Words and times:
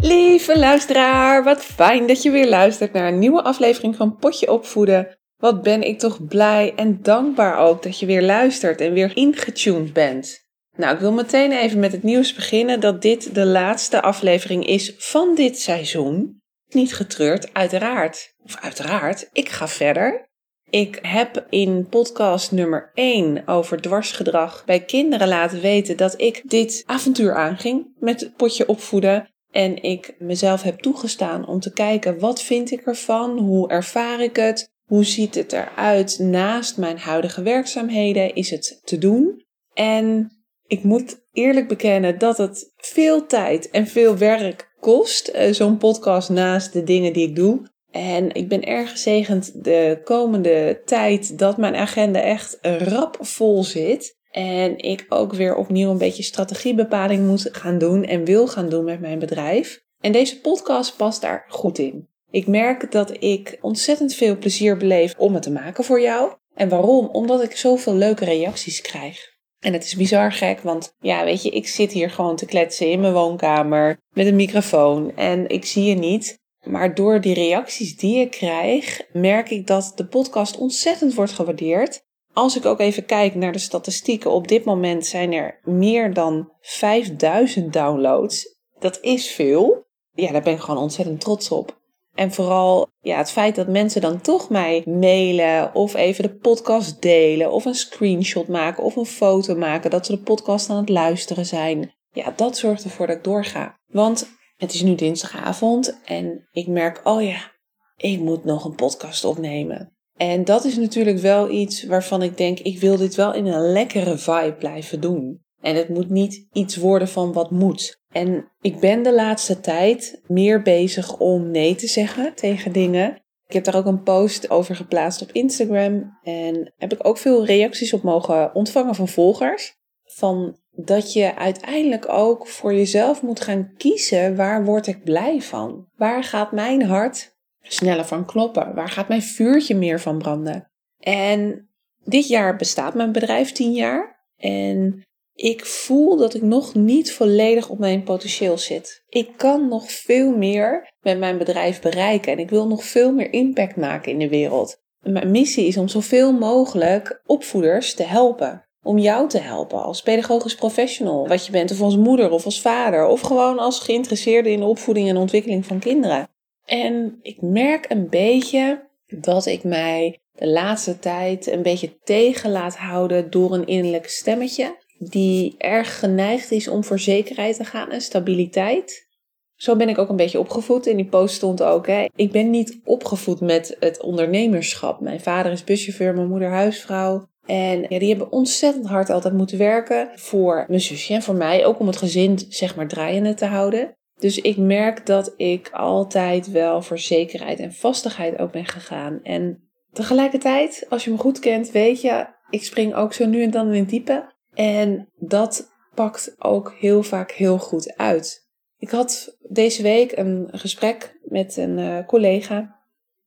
Lieve 0.00 0.58
luisteraar, 0.58 1.44
wat 1.44 1.64
fijn 1.64 2.06
dat 2.06 2.22
je 2.22 2.30
weer 2.30 2.48
luistert 2.48 2.92
naar 2.92 3.08
een 3.08 3.18
nieuwe 3.18 3.42
aflevering 3.42 3.96
van 3.96 4.16
Potje 4.16 4.52
Opvoeden. 4.52 5.18
Wat 5.36 5.62
ben 5.62 5.82
ik 5.82 5.98
toch 5.98 6.26
blij 6.26 6.72
en 6.76 7.02
dankbaar 7.02 7.58
ook 7.58 7.82
dat 7.82 7.98
je 7.98 8.06
weer 8.06 8.22
luistert 8.22 8.80
en 8.80 8.92
weer 8.92 9.16
ingetuned 9.16 9.92
bent. 9.92 10.46
Nou, 10.76 10.94
ik 10.94 11.00
wil 11.00 11.12
meteen 11.12 11.52
even 11.52 11.78
met 11.78 11.92
het 11.92 12.02
nieuws 12.02 12.34
beginnen 12.34 12.80
dat 12.80 13.02
dit 13.02 13.34
de 13.34 13.46
laatste 13.46 14.02
aflevering 14.02 14.66
is 14.66 14.94
van 14.98 15.34
dit 15.34 15.58
seizoen. 15.58 16.42
Niet 16.68 16.94
getreurd, 16.94 17.54
uiteraard. 17.54 18.34
Of 18.44 18.56
uiteraard, 18.60 19.28
ik 19.32 19.48
ga 19.48 19.68
verder. 19.68 20.28
Ik 20.70 20.98
heb 21.02 21.46
in 21.50 21.86
podcast 21.88 22.52
nummer 22.52 22.90
1 22.94 23.46
over 23.46 23.80
dwarsgedrag 23.80 24.64
bij 24.64 24.80
kinderen 24.80 25.28
laten 25.28 25.60
weten 25.60 25.96
dat 25.96 26.20
ik 26.20 26.42
dit 26.44 26.82
avontuur 26.86 27.34
aanging 27.34 27.94
met 27.98 28.20
het 28.20 28.36
potje 28.36 28.68
opvoeden. 28.68 29.28
En 29.50 29.82
ik 29.82 30.14
mezelf 30.18 30.62
heb 30.62 30.78
toegestaan 30.78 31.46
om 31.46 31.60
te 31.60 31.72
kijken 31.72 32.18
wat 32.18 32.42
vind 32.42 32.70
ik 32.70 32.80
ervan, 32.80 33.38
hoe 33.38 33.68
ervaar 33.68 34.20
ik 34.20 34.36
het, 34.36 34.72
hoe 34.84 35.04
ziet 35.04 35.34
het 35.34 35.52
eruit 35.52 36.18
naast 36.18 36.76
mijn 36.76 36.98
huidige 36.98 37.42
werkzaamheden, 37.42 38.34
is 38.34 38.50
het 38.50 38.80
te 38.84 38.98
doen. 38.98 39.44
En 39.74 40.30
ik 40.66 40.82
moet 40.82 41.26
eerlijk 41.32 41.68
bekennen 41.68 42.18
dat 42.18 42.38
het 42.38 42.72
veel 42.76 43.26
tijd 43.26 43.70
en 43.70 43.86
veel 43.86 44.16
werk 44.16 44.74
kost, 44.80 45.28
eh, 45.28 45.52
zo'n 45.52 45.78
podcast 45.78 46.28
naast 46.28 46.72
de 46.72 46.84
dingen 46.84 47.12
die 47.12 47.28
ik 47.28 47.36
doe. 47.36 47.70
En 47.90 48.34
ik 48.34 48.48
ben 48.48 48.64
erg 48.64 48.90
gezegend 48.90 49.64
de 49.64 50.00
komende 50.04 50.82
tijd 50.84 51.38
dat 51.38 51.56
mijn 51.56 51.76
agenda 51.76 52.20
echt 52.20 52.58
rap 52.62 53.16
vol 53.20 53.64
zit. 53.64 54.17
En 54.30 54.78
ik 54.78 55.06
ook 55.08 55.32
weer 55.32 55.54
opnieuw 55.54 55.90
een 55.90 55.98
beetje 55.98 56.22
strategiebepaling 56.22 57.26
moet 57.26 57.48
gaan 57.52 57.78
doen 57.78 58.04
en 58.04 58.24
wil 58.24 58.48
gaan 58.48 58.68
doen 58.68 58.84
met 58.84 59.00
mijn 59.00 59.18
bedrijf. 59.18 59.80
En 60.00 60.12
deze 60.12 60.40
podcast 60.40 60.96
past 60.96 61.20
daar 61.20 61.44
goed 61.48 61.78
in. 61.78 62.08
Ik 62.30 62.46
merk 62.46 62.92
dat 62.92 63.22
ik 63.22 63.58
ontzettend 63.60 64.14
veel 64.14 64.38
plezier 64.38 64.76
beleef 64.76 65.14
om 65.18 65.34
het 65.34 65.42
te 65.42 65.50
maken 65.50 65.84
voor 65.84 66.00
jou. 66.00 66.32
En 66.54 66.68
waarom? 66.68 67.06
Omdat 67.06 67.42
ik 67.42 67.56
zoveel 67.56 67.94
leuke 67.94 68.24
reacties 68.24 68.80
krijg. 68.80 69.36
En 69.58 69.72
het 69.72 69.84
is 69.84 69.96
bizar 69.96 70.32
gek, 70.32 70.60
want 70.60 70.94
ja, 71.00 71.24
weet 71.24 71.42
je, 71.42 71.50
ik 71.50 71.68
zit 71.68 71.92
hier 71.92 72.10
gewoon 72.10 72.36
te 72.36 72.46
kletsen 72.46 72.90
in 72.90 73.00
mijn 73.00 73.12
woonkamer 73.12 73.98
met 74.10 74.26
een 74.26 74.36
microfoon 74.36 75.16
en 75.16 75.48
ik 75.48 75.64
zie 75.64 75.84
je 75.84 75.94
niet. 75.94 76.38
Maar 76.64 76.94
door 76.94 77.20
die 77.20 77.34
reacties 77.34 77.96
die 77.96 78.20
ik 78.20 78.30
krijg, 78.30 79.02
merk 79.12 79.50
ik 79.50 79.66
dat 79.66 79.92
de 79.96 80.06
podcast 80.06 80.56
ontzettend 80.56 81.14
wordt 81.14 81.32
gewaardeerd. 81.32 82.06
Als 82.38 82.56
ik 82.56 82.66
ook 82.66 82.80
even 82.80 83.04
kijk 83.04 83.34
naar 83.34 83.52
de 83.52 83.58
statistieken, 83.58 84.30
op 84.30 84.48
dit 84.48 84.64
moment 84.64 85.06
zijn 85.06 85.32
er 85.32 85.60
meer 85.62 86.14
dan 86.14 86.52
5000 86.60 87.72
downloads. 87.72 88.56
Dat 88.78 88.98
is 89.00 89.30
veel. 89.30 89.86
Ja, 90.12 90.32
daar 90.32 90.42
ben 90.42 90.52
ik 90.52 90.60
gewoon 90.60 90.82
ontzettend 90.82 91.20
trots 91.20 91.50
op. 91.50 91.80
En 92.14 92.32
vooral 92.32 92.88
ja, 93.00 93.16
het 93.16 93.30
feit 93.30 93.54
dat 93.54 93.68
mensen 93.68 94.00
dan 94.00 94.20
toch 94.20 94.50
mij 94.50 94.82
mailen 94.86 95.74
of 95.74 95.94
even 95.94 96.22
de 96.22 96.34
podcast 96.34 97.02
delen 97.02 97.52
of 97.52 97.64
een 97.64 97.74
screenshot 97.74 98.48
maken 98.48 98.84
of 98.84 98.96
een 98.96 99.06
foto 99.06 99.54
maken 99.54 99.90
dat 99.90 100.06
ze 100.06 100.12
de 100.12 100.22
podcast 100.22 100.70
aan 100.70 100.76
het 100.76 100.88
luisteren 100.88 101.46
zijn. 101.46 101.94
Ja, 102.10 102.32
dat 102.36 102.56
zorgt 102.56 102.84
ervoor 102.84 103.06
dat 103.06 103.16
ik 103.16 103.24
doorga. 103.24 103.78
Want 103.86 104.28
het 104.56 104.74
is 104.74 104.82
nu 104.82 104.94
dinsdagavond 104.94 106.00
en 106.04 106.48
ik 106.50 106.66
merk, 106.66 107.00
oh 107.04 107.22
ja, 107.22 107.52
ik 107.96 108.18
moet 108.18 108.44
nog 108.44 108.64
een 108.64 108.74
podcast 108.74 109.24
opnemen. 109.24 109.97
En 110.18 110.44
dat 110.44 110.64
is 110.64 110.76
natuurlijk 110.76 111.18
wel 111.18 111.50
iets 111.50 111.84
waarvan 111.84 112.22
ik 112.22 112.36
denk, 112.36 112.58
ik 112.58 112.80
wil 112.80 112.96
dit 112.96 113.14
wel 113.14 113.34
in 113.34 113.46
een 113.46 113.72
lekkere 113.72 114.18
vibe 114.18 114.56
blijven 114.58 115.00
doen. 115.00 115.42
En 115.60 115.74
het 115.74 115.88
moet 115.88 116.10
niet 116.10 116.46
iets 116.52 116.76
worden 116.76 117.08
van 117.08 117.32
wat 117.32 117.50
moet. 117.50 118.00
En 118.08 118.52
ik 118.60 118.80
ben 118.80 119.02
de 119.02 119.14
laatste 119.14 119.60
tijd 119.60 120.22
meer 120.26 120.62
bezig 120.62 121.18
om 121.18 121.50
nee 121.50 121.74
te 121.74 121.86
zeggen 121.86 122.34
tegen 122.34 122.72
dingen. 122.72 123.22
Ik 123.46 123.54
heb 123.54 123.64
daar 123.64 123.76
ook 123.76 123.86
een 123.86 124.02
post 124.02 124.50
over 124.50 124.76
geplaatst 124.76 125.22
op 125.22 125.32
Instagram. 125.32 126.18
En 126.22 126.72
heb 126.76 126.92
ik 126.92 127.06
ook 127.06 127.18
veel 127.18 127.44
reacties 127.44 127.92
op 127.92 128.02
mogen 128.02 128.54
ontvangen 128.54 128.94
van 128.94 129.08
volgers. 129.08 129.76
Van 130.04 130.58
dat 130.70 131.12
je 131.12 131.36
uiteindelijk 131.36 132.08
ook 132.08 132.46
voor 132.46 132.74
jezelf 132.74 133.22
moet 133.22 133.40
gaan 133.40 133.72
kiezen 133.76 134.36
waar 134.36 134.64
word 134.64 134.86
ik 134.86 135.04
blij 135.04 135.40
van? 135.40 135.86
Waar 135.96 136.24
gaat 136.24 136.52
mijn 136.52 136.82
hart 136.82 137.36
sneller 137.68 138.04
van 138.04 138.26
kloppen? 138.26 138.74
Waar 138.74 138.88
gaat 138.88 139.08
mijn 139.08 139.22
vuurtje 139.22 139.74
meer 139.74 140.00
van 140.00 140.18
branden? 140.18 140.70
En 140.98 141.68
dit 142.04 142.28
jaar 142.28 142.56
bestaat 142.56 142.94
mijn 142.94 143.12
bedrijf 143.12 143.52
tien 143.52 143.72
jaar. 143.72 144.26
En 144.36 145.02
ik 145.40 145.64
voel 145.64 146.16
dat 146.16 146.34
ik 146.34 146.42
nog 146.42 146.74
niet 146.74 147.12
volledig 147.12 147.68
op 147.68 147.78
mijn 147.78 148.02
potentieel 148.02 148.58
zit. 148.58 149.02
Ik 149.08 149.30
kan 149.36 149.68
nog 149.68 149.92
veel 149.92 150.36
meer 150.36 150.92
met 151.00 151.18
mijn 151.18 151.38
bedrijf 151.38 151.80
bereiken 151.80 152.32
en 152.32 152.38
ik 152.38 152.50
wil 152.50 152.66
nog 152.66 152.84
veel 152.84 153.12
meer 153.12 153.32
impact 153.32 153.76
maken 153.76 154.12
in 154.12 154.18
de 154.18 154.28
wereld. 154.28 154.82
mijn 155.00 155.30
missie 155.30 155.66
is 155.66 155.76
om 155.76 155.88
zoveel 155.88 156.32
mogelijk 156.32 157.22
opvoeders 157.26 157.94
te 157.94 158.02
helpen. 158.02 158.62
Om 158.82 158.98
jou 158.98 159.28
te 159.28 159.38
helpen 159.38 159.82
als 159.82 160.02
pedagogisch 160.02 160.54
professional, 160.54 161.28
wat 161.28 161.46
je 161.46 161.52
bent, 161.52 161.70
of 161.70 161.80
als 161.80 161.96
moeder 161.96 162.30
of 162.30 162.44
als 162.44 162.60
vader, 162.60 163.06
of 163.06 163.20
gewoon 163.20 163.58
als 163.58 163.80
geïnteresseerde 163.80 164.50
in 164.50 164.60
de 164.60 164.66
opvoeding 164.66 165.08
en 165.08 165.16
ontwikkeling 165.16 165.66
van 165.66 165.78
kinderen. 165.78 166.28
En 166.68 167.18
ik 167.22 167.40
merk 167.40 167.84
een 167.88 168.08
beetje 168.08 168.88
dat 169.06 169.46
ik 169.46 169.64
mij 169.64 170.20
de 170.32 170.48
laatste 170.48 170.98
tijd 170.98 171.46
een 171.46 171.62
beetje 171.62 171.98
tegen 172.02 172.50
laat 172.50 172.76
houden 172.76 173.30
door 173.30 173.54
een 173.54 173.66
innerlijk 173.66 174.08
stemmetje 174.08 174.76
die 174.98 175.54
erg 175.58 175.98
geneigd 175.98 176.50
is 176.50 176.68
om 176.68 176.84
voor 176.84 176.98
zekerheid 176.98 177.56
te 177.56 177.64
gaan 177.64 177.90
en 177.90 178.00
stabiliteit. 178.00 179.06
Zo 179.54 179.76
ben 179.76 179.88
ik 179.88 179.98
ook 179.98 180.08
een 180.08 180.16
beetje 180.16 180.38
opgevoed. 180.38 180.86
In 180.86 180.96
die 180.96 181.08
post 181.08 181.34
stond 181.34 181.62
ook, 181.62 181.86
hè, 181.86 182.06
ik 182.14 182.32
ben 182.32 182.50
niet 182.50 182.80
opgevoed 182.84 183.40
met 183.40 183.76
het 183.80 184.02
ondernemerschap. 184.02 185.00
Mijn 185.00 185.20
vader 185.20 185.52
is 185.52 185.64
buschauffeur, 185.64 186.14
mijn 186.14 186.28
moeder 186.28 186.50
huisvrouw. 186.50 187.28
En 187.44 187.86
die 187.88 188.08
hebben 188.08 188.32
ontzettend 188.32 188.86
hard 188.86 189.10
altijd 189.10 189.34
moeten 189.34 189.58
werken 189.58 190.10
voor 190.14 190.64
mijn 190.68 190.80
zusje 190.80 191.14
en 191.14 191.22
voor 191.22 191.34
mij. 191.34 191.66
Ook 191.66 191.80
om 191.80 191.86
het 191.86 191.96
gezin, 191.96 192.38
zeg 192.48 192.76
maar, 192.76 192.88
draaiende 192.88 193.34
te 193.34 193.46
houden. 193.46 193.97
Dus 194.18 194.40
ik 194.40 194.56
merk 194.56 195.06
dat 195.06 195.34
ik 195.36 195.70
altijd 195.72 196.50
wel 196.50 196.82
voor 196.82 196.98
zekerheid 196.98 197.58
en 197.58 197.72
vastigheid 197.72 198.38
ook 198.38 198.52
ben 198.52 198.66
gegaan. 198.66 199.20
En 199.22 199.68
tegelijkertijd, 199.92 200.86
als 200.88 201.04
je 201.04 201.10
me 201.10 201.16
goed 201.18 201.38
kent, 201.38 201.70
weet 201.70 202.00
je, 202.00 202.26
ik 202.50 202.64
spring 202.64 202.94
ook 202.94 203.12
zo 203.12 203.26
nu 203.26 203.42
en 203.42 203.50
dan 203.50 203.72
in 203.72 203.80
het 203.80 203.88
diepe. 203.88 204.32
En 204.54 205.08
dat 205.16 205.68
pakt 205.94 206.34
ook 206.38 206.74
heel 206.78 207.02
vaak 207.02 207.30
heel 207.30 207.58
goed 207.58 207.96
uit. 207.96 208.46
Ik 208.78 208.90
had 208.90 209.36
deze 209.48 209.82
week 209.82 210.16
een 210.16 210.48
gesprek 210.52 211.18
met 211.22 211.56
een 211.56 211.78
uh, 211.78 212.06
collega. 212.06 212.76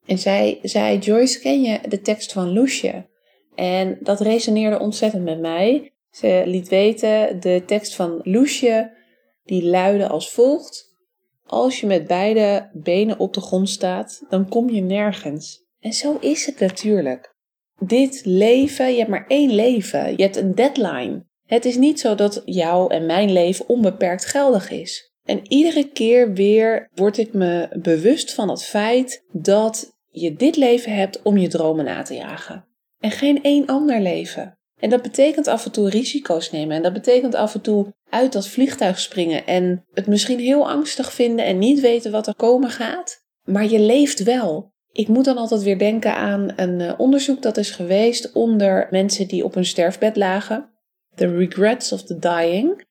En 0.06 0.18
zij 0.18 0.60
zei: 0.62 0.98
Joyce, 0.98 1.40
ken 1.40 1.62
je 1.62 1.80
de 1.88 2.02
tekst 2.02 2.34
van 2.34 2.54
Loesje? 2.54 3.10
En 3.56 3.98
dat 4.02 4.20
resoneerde 4.20 4.80
ontzettend 4.80 5.24
met 5.24 5.40
mij. 5.40 5.94
Ze 6.12 6.44
liet 6.46 6.70
weten: 6.70 7.40
de 7.40 7.64
tekst 7.66 7.96
van 7.96 8.20
Loesje, 8.24 8.92
die 9.52 9.66
luidde 9.66 10.08
als 10.08 10.32
volgt: 10.32 10.96
Als 11.46 11.80
je 11.80 11.88
met 11.88 12.08
beide 12.08 12.70
benen 12.74 13.20
op 13.20 13.34
de 13.34 13.42
grond 13.42 13.70
staat, 13.70 14.24
dan 14.30 14.50
kom 14.50 14.70
je 14.70 14.82
nergens. 14.82 15.66
En 15.80 15.94
zo 15.94 16.18
is 16.20 16.46
het 16.46 16.60
natuurlijk 16.60 17.36
dit 17.80 18.22
leven, 18.26 18.92
je 18.92 18.98
hebt 18.98 19.10
maar 19.10 19.28
één 19.28 19.52
leven. 19.52 20.12
Je 20.18 20.24
hebt 20.24 20.36
een 20.36 20.56
deadline. 20.56 21.26
Het 21.46 21.66
is 21.66 21.76
niet 21.76 22.00
zo 22.00 22.16
dat 22.16 22.42
jouw 22.46 22.88
en 22.88 23.06
mijn 23.06 23.32
leven 23.32 23.70
onbeperkt 23.70 24.26
geldig 24.26 24.70
is. 24.70 25.14
En 25.24 25.42
iedere 25.48 25.90
keer 25.92 26.34
weer 26.34 26.90
word 26.94 27.18
ik 27.18 27.34
me 27.34 27.68
bewust 27.82 28.34
van 28.34 28.50
het 28.50 28.64
feit 28.64 29.24
dat 29.32 29.92
je 30.10 30.34
dit 30.34 30.56
leven 30.56 30.96
hebt 30.96 31.22
om 31.22 31.38
je 31.38 31.48
dromen 31.48 31.86
na 31.86 32.02
te 32.02 32.14
jagen. 32.14 32.66
En 33.00 33.12
geen 33.12 33.44
één 33.44 33.66
ander 33.66 34.02
leven. 34.02 34.56
En 34.80 34.90
dat 34.90 35.02
betekent 35.02 35.48
af 35.48 35.66
en 35.66 35.72
toe 35.72 35.90
risico's 35.90 36.52
nemen. 36.52 36.76
En 36.76 36.84
dat 36.84 36.94
betekent 36.94 37.36
af 37.36 37.54
en 37.54 37.62
toe 37.62 37.94
uit 38.12 38.34
dat 38.34 38.48
vliegtuig 38.48 39.00
springen 39.00 39.46
en 39.46 39.86
het 39.94 40.08
misschien 40.08 40.40
heel 40.40 40.70
angstig 40.70 41.14
vinden 41.14 41.46
en 41.46 41.58
niet 41.58 41.80
weten 41.80 42.12
wat 42.12 42.28
er 42.28 42.36
komen 42.36 42.70
gaat. 42.70 43.20
Maar 43.44 43.66
je 43.66 43.80
leeft 43.80 44.24
wel. 44.24 44.74
Ik 44.92 45.08
moet 45.08 45.26
dan 45.26 45.38
altijd 45.38 45.62
weer 45.62 45.78
denken 45.78 46.16
aan 46.16 46.54
een 46.56 46.82
eh, 46.82 46.94
onderzoek 46.98 47.42
dat 47.42 47.58
is 47.58 47.72
geweest 47.72 48.32
onder 48.34 48.88
mensen 48.90 49.28
die 49.28 49.44
op 49.44 49.54
hun 49.54 49.66
sterfbed 49.66 50.16
lagen. 50.16 50.70
The 51.16 51.36
Regrets 51.36 51.92
of 51.92 52.04
the 52.04 52.18
Dying. 52.20 52.86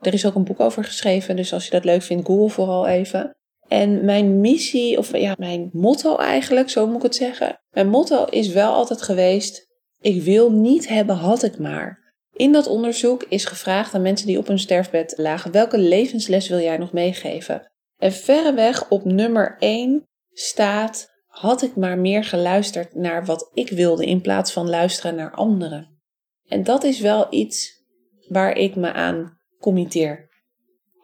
Er 0.00 0.12
is 0.12 0.26
ook 0.26 0.34
een 0.34 0.44
boek 0.44 0.60
over 0.60 0.84
geschreven, 0.84 1.36
dus 1.36 1.52
als 1.52 1.64
je 1.64 1.70
dat 1.70 1.84
leuk 1.84 2.02
vindt, 2.02 2.26
google 2.26 2.48
vooral 2.48 2.86
even. 2.86 3.36
En 3.68 4.04
mijn 4.04 4.40
missie, 4.40 4.98
of 4.98 5.16
ja, 5.16 5.34
mijn 5.38 5.70
motto 5.72 6.16
eigenlijk, 6.16 6.70
zo 6.70 6.86
moet 6.86 6.96
ik 6.96 7.02
het 7.02 7.14
zeggen. 7.14 7.60
Mijn 7.70 7.88
motto 7.88 8.24
is 8.24 8.48
wel 8.48 8.72
altijd 8.72 9.02
geweest: 9.02 9.66
ik 10.00 10.22
wil 10.22 10.52
niet 10.52 10.88
hebben, 10.88 11.16
had 11.16 11.42
ik 11.42 11.58
maar. 11.58 12.03
In 12.34 12.52
dat 12.52 12.66
onderzoek 12.66 13.24
is 13.28 13.44
gevraagd 13.44 13.94
aan 13.94 14.02
mensen 14.02 14.26
die 14.26 14.38
op 14.38 14.46
hun 14.46 14.58
sterfbed 14.58 15.14
lagen: 15.16 15.52
welke 15.52 15.78
levensles 15.78 16.48
wil 16.48 16.60
jij 16.60 16.76
nog 16.76 16.92
meegeven? 16.92 17.70
En 17.98 18.12
verreweg 18.12 18.90
op 18.90 19.04
nummer 19.04 19.56
1 19.58 20.02
staat: 20.32 21.12
had 21.26 21.62
ik 21.62 21.76
maar 21.76 21.98
meer 21.98 22.24
geluisterd 22.24 22.94
naar 22.94 23.24
wat 23.24 23.50
ik 23.52 23.68
wilde 23.68 24.06
in 24.06 24.20
plaats 24.20 24.52
van 24.52 24.68
luisteren 24.68 25.14
naar 25.14 25.34
anderen. 25.34 26.02
En 26.48 26.64
dat 26.64 26.84
is 26.84 27.00
wel 27.00 27.26
iets 27.30 27.82
waar 28.28 28.56
ik 28.56 28.76
me 28.76 28.92
aan 28.92 29.38
committeer. 29.60 30.28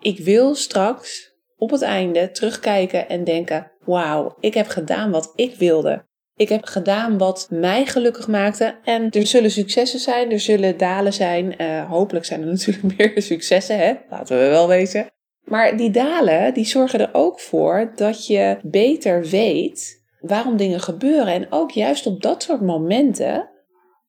Ik 0.01 0.19
wil 0.19 0.55
straks 0.55 1.35
op 1.57 1.71
het 1.71 1.83
einde 1.83 2.31
terugkijken 2.31 3.09
en 3.09 3.25
denken: 3.25 3.73
wauw, 3.85 4.37
ik 4.41 4.55
heb 4.55 4.67
gedaan 4.67 5.11
wat 5.11 5.33
ik 5.35 5.55
wilde. 5.55 6.09
Ik 6.41 6.49
heb 6.49 6.65
gedaan 6.65 7.19
wat 7.19 7.47
mij 7.51 7.87
gelukkig 7.87 8.29
maakte. 8.29 8.75
En 8.85 9.11
er 9.11 9.27
zullen 9.27 9.51
successen 9.51 9.99
zijn, 9.99 10.33
er 10.33 10.41
zullen 10.41 10.77
dalen 10.77 11.13
zijn. 11.13 11.63
Uh, 11.63 11.91
hopelijk 11.91 12.25
zijn 12.25 12.41
er 12.41 12.47
natuurlijk 12.57 12.99
meer 12.99 13.23
successen, 13.23 13.79
hè? 13.79 13.95
laten 14.11 14.39
we 14.39 14.49
wel 14.49 14.69
wezen. 14.69 15.07
Maar 15.45 15.77
die 15.77 15.91
dalen, 15.91 16.55
die 16.55 16.67
zorgen 16.67 17.01
er 17.01 17.09
ook 17.13 17.41
voor 17.41 17.93
dat 17.95 18.27
je 18.27 18.59
beter 18.63 19.23
weet 19.23 20.03
waarom 20.21 20.57
dingen 20.57 20.81
gebeuren. 20.81 21.35
En 21.35 21.47
ook 21.51 21.71
juist 21.71 22.07
op 22.07 22.23
dat 22.23 22.43
soort 22.43 22.61
momenten 22.61 23.49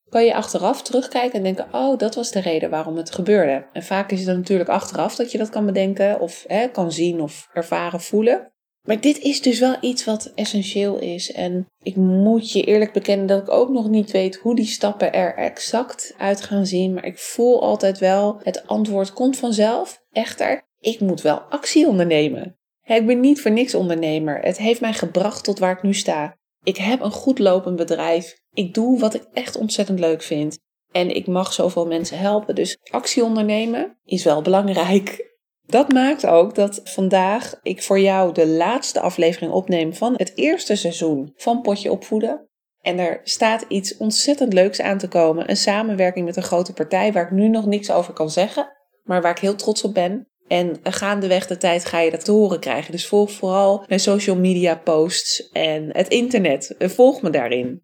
kan 0.09 0.25
je 0.25 0.35
achteraf 0.35 0.81
terugkijken 0.81 1.37
en 1.37 1.43
denken: 1.43 1.67
oh, 1.71 1.97
dat 1.97 2.15
was 2.15 2.31
de 2.31 2.41
reden 2.41 2.69
waarom 2.69 2.97
het 2.97 3.11
gebeurde. 3.11 3.65
En 3.73 3.83
vaak 3.83 4.11
is 4.11 4.25
het 4.25 4.37
natuurlijk 4.37 4.69
achteraf 4.69 5.15
dat 5.15 5.31
je 5.31 5.37
dat 5.37 5.49
kan 5.49 5.65
bedenken, 5.65 6.19
of 6.19 6.43
hè, 6.47 6.67
kan 6.67 6.91
zien, 6.91 7.21
of 7.21 7.49
ervaren, 7.53 8.01
voelen. 8.01 8.50
Maar 8.87 9.01
dit 9.01 9.19
is 9.19 9.41
dus 9.41 9.59
wel 9.59 9.75
iets 9.81 10.05
wat 10.05 10.31
essentieel 10.35 10.99
is. 10.99 11.31
En 11.31 11.67
ik 11.83 11.95
moet 11.95 12.51
je 12.51 12.63
eerlijk 12.63 12.93
bekennen 12.93 13.27
dat 13.27 13.41
ik 13.41 13.49
ook 13.49 13.69
nog 13.69 13.89
niet 13.89 14.11
weet 14.11 14.35
hoe 14.35 14.55
die 14.55 14.65
stappen 14.65 15.13
er 15.13 15.35
exact 15.35 16.13
uit 16.17 16.41
gaan 16.41 16.65
zien. 16.65 16.93
Maar 16.93 17.05
ik 17.05 17.19
voel 17.19 17.61
altijd 17.61 17.99
wel, 17.99 18.39
het 18.43 18.67
antwoord 18.67 19.13
komt 19.13 19.37
vanzelf. 19.37 20.01
Echter, 20.11 20.61
ik 20.79 20.99
moet 20.99 21.21
wel 21.21 21.39
actie 21.39 21.87
ondernemen. 21.87 22.55
Ik 22.83 23.05
ben 23.05 23.19
niet 23.19 23.41
voor 23.41 23.51
niks 23.51 23.75
ondernemer. 23.75 24.39
Het 24.39 24.57
heeft 24.57 24.81
mij 24.81 24.93
gebracht 24.93 25.43
tot 25.43 25.59
waar 25.59 25.71
ik 25.71 25.83
nu 25.83 25.93
sta. 25.93 26.37
Ik 26.63 26.77
heb 26.77 27.01
een 27.01 27.11
goed 27.11 27.39
lopend 27.39 27.75
bedrijf. 27.75 28.39
Ik 28.53 28.73
doe 28.73 28.99
wat 28.99 29.13
ik 29.13 29.23
echt 29.33 29.57
ontzettend 29.57 29.99
leuk 29.99 30.21
vind. 30.21 30.59
En 30.91 31.15
ik 31.15 31.27
mag 31.27 31.53
zoveel 31.53 31.87
mensen 31.87 32.17
helpen. 32.17 32.55
Dus 32.55 32.77
actie 32.91 33.23
ondernemen 33.23 33.97
is 34.03 34.23
wel 34.23 34.41
belangrijk. 34.41 35.29
Dat 35.71 35.91
maakt 35.91 36.25
ook 36.25 36.55
dat 36.55 36.81
vandaag 36.83 37.59
ik 37.61 37.83
voor 37.83 37.99
jou 37.99 38.33
de 38.33 38.47
laatste 38.47 38.99
aflevering 38.99 39.51
opneem 39.51 39.93
van 39.93 40.13
het 40.17 40.31
eerste 40.35 40.75
seizoen 40.75 41.33
van 41.35 41.61
Potje 41.61 41.91
Opvoeden. 41.91 42.49
En 42.81 42.99
er 42.99 43.19
staat 43.23 43.65
iets 43.67 43.97
ontzettend 43.97 44.53
leuks 44.53 44.81
aan 44.81 44.97
te 44.97 45.07
komen. 45.07 45.49
Een 45.49 45.57
samenwerking 45.57 46.25
met 46.25 46.35
een 46.35 46.43
grote 46.43 46.73
partij 46.73 47.11
waar 47.11 47.23
ik 47.23 47.31
nu 47.31 47.47
nog 47.47 47.65
niks 47.65 47.91
over 47.91 48.13
kan 48.13 48.29
zeggen. 48.29 48.71
Maar 49.03 49.21
waar 49.21 49.31
ik 49.31 49.39
heel 49.39 49.55
trots 49.55 49.83
op 49.83 49.93
ben. 49.93 50.27
En 50.47 50.79
gaandeweg 50.83 51.47
de 51.47 51.57
tijd 51.57 51.85
ga 51.85 51.99
je 51.99 52.11
dat 52.11 52.25
te 52.25 52.31
horen 52.31 52.59
krijgen. 52.59 52.91
Dus 52.91 53.07
volg 53.07 53.31
vooral 53.31 53.85
mijn 53.87 53.99
social 53.99 54.35
media 54.35 54.75
posts 54.75 55.49
en 55.49 55.89
het 55.91 56.07
internet. 56.07 56.75
Volg 56.79 57.21
me 57.21 57.29
daarin. 57.29 57.83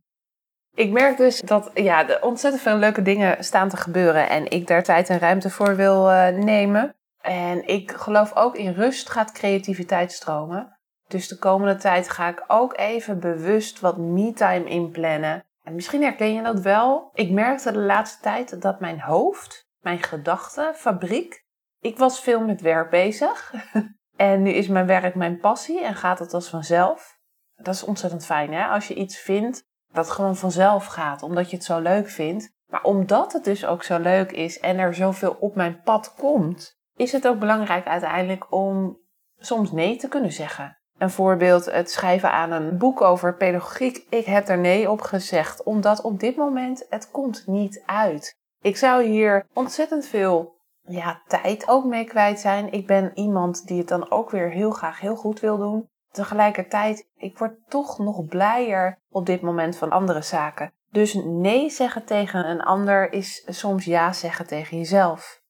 Ik 0.75 0.91
merk 0.91 1.17
dus 1.17 1.41
dat 1.41 1.71
ja, 1.73 2.09
er 2.09 2.21
ontzettend 2.21 2.63
veel 2.63 2.77
leuke 2.77 3.01
dingen 3.01 3.43
staan 3.43 3.69
te 3.69 3.77
gebeuren. 3.77 4.29
En 4.29 4.49
ik 4.49 4.67
daar 4.67 4.83
tijd 4.83 5.09
en 5.09 5.19
ruimte 5.19 5.49
voor 5.49 5.75
wil 5.75 6.09
uh, 6.09 6.27
nemen. 6.27 6.95
En 7.27 7.67
ik 7.67 7.91
geloof 7.91 8.35
ook 8.35 8.55
in 8.55 8.73
rust 8.73 9.09
gaat 9.09 9.31
creativiteit 9.31 10.11
stromen. 10.11 10.77
Dus 11.07 11.27
de 11.27 11.37
komende 11.37 11.75
tijd 11.75 12.09
ga 12.09 12.27
ik 12.27 12.43
ook 12.47 12.77
even 12.77 13.19
bewust 13.19 13.79
wat 13.79 13.97
me-time 13.97 14.69
inplannen. 14.69 15.45
En 15.63 15.75
misschien 15.75 16.01
herken 16.01 16.33
je 16.33 16.41
dat 16.41 16.59
wel. 16.59 17.09
Ik 17.13 17.31
merkte 17.31 17.71
de 17.71 17.79
laatste 17.79 18.21
tijd 18.21 18.61
dat 18.61 18.79
mijn 18.79 19.01
hoofd, 19.01 19.69
mijn 19.79 20.03
gedachten, 20.03 20.75
fabriek, 20.75 21.45
ik 21.79 21.97
was 21.97 22.19
veel 22.19 22.39
met 22.39 22.61
werk 22.61 22.89
bezig. 22.89 23.53
en 24.15 24.41
nu 24.41 24.51
is 24.51 24.67
mijn 24.67 24.87
werk 24.87 25.15
mijn 25.15 25.39
passie 25.39 25.83
en 25.83 25.95
gaat 25.95 26.19
het 26.19 26.33
als 26.33 26.49
vanzelf. 26.49 27.17
Dat 27.55 27.73
is 27.73 27.83
ontzettend 27.83 28.25
fijn, 28.25 28.53
hè? 28.53 28.67
Als 28.67 28.87
je 28.87 28.95
iets 28.95 29.17
vindt 29.17 29.63
dat 29.91 30.09
gewoon 30.09 30.35
vanzelf 30.35 30.85
gaat, 30.85 31.23
omdat 31.23 31.49
je 31.49 31.55
het 31.55 31.65
zo 31.65 31.79
leuk 31.79 32.09
vindt. 32.09 32.55
Maar 32.67 32.83
omdat 32.83 33.33
het 33.33 33.43
dus 33.43 33.65
ook 33.65 33.83
zo 33.83 33.99
leuk 33.99 34.31
is 34.31 34.59
en 34.59 34.77
er 34.77 34.93
zoveel 34.93 35.37
op 35.39 35.55
mijn 35.55 35.81
pad 35.81 36.13
komt, 36.13 36.76
is 36.97 37.11
het 37.11 37.27
ook 37.27 37.39
belangrijk 37.39 37.85
uiteindelijk 37.85 38.51
om 38.51 38.97
soms 39.37 39.71
nee 39.71 39.97
te 39.97 40.07
kunnen 40.07 40.31
zeggen. 40.31 40.77
Een 40.97 41.09
voorbeeld, 41.09 41.65
het 41.65 41.91
schrijven 41.91 42.31
aan 42.31 42.51
een 42.51 42.77
boek 42.77 43.01
over 43.01 43.35
pedagogiek. 43.35 44.05
Ik 44.09 44.25
heb 44.25 44.47
er 44.47 44.57
nee 44.57 44.91
op 44.91 45.01
gezegd, 45.01 45.63
omdat 45.63 46.01
op 46.01 46.19
dit 46.19 46.35
moment 46.35 46.85
het 46.89 47.11
komt 47.11 47.43
niet 47.47 47.83
uit. 47.85 48.37
Ik 48.61 48.77
zou 48.77 49.03
hier 49.03 49.45
ontzettend 49.53 50.05
veel 50.05 50.55
ja, 50.81 51.21
tijd 51.27 51.67
ook 51.67 51.85
mee 51.85 52.05
kwijt 52.05 52.39
zijn. 52.39 52.71
Ik 52.71 52.87
ben 52.87 53.11
iemand 53.13 53.67
die 53.67 53.77
het 53.77 53.87
dan 53.87 54.11
ook 54.11 54.29
weer 54.29 54.49
heel 54.49 54.71
graag 54.71 54.99
heel 54.99 55.15
goed 55.15 55.39
wil 55.39 55.57
doen. 55.57 55.89
Tegelijkertijd, 56.11 57.07
ik 57.15 57.37
word 57.37 57.55
toch 57.67 57.99
nog 57.99 58.25
blijer 58.25 58.99
op 59.09 59.25
dit 59.25 59.41
moment 59.41 59.77
van 59.77 59.89
andere 59.89 60.21
zaken. 60.21 60.71
Dus 60.91 61.13
nee 61.25 61.69
zeggen 61.69 62.05
tegen 62.05 62.49
een 62.49 62.61
ander 62.61 63.13
is 63.13 63.43
soms 63.45 63.85
ja 63.85 64.13
zeggen 64.13 64.47
tegen 64.47 64.77
jezelf. 64.77 65.41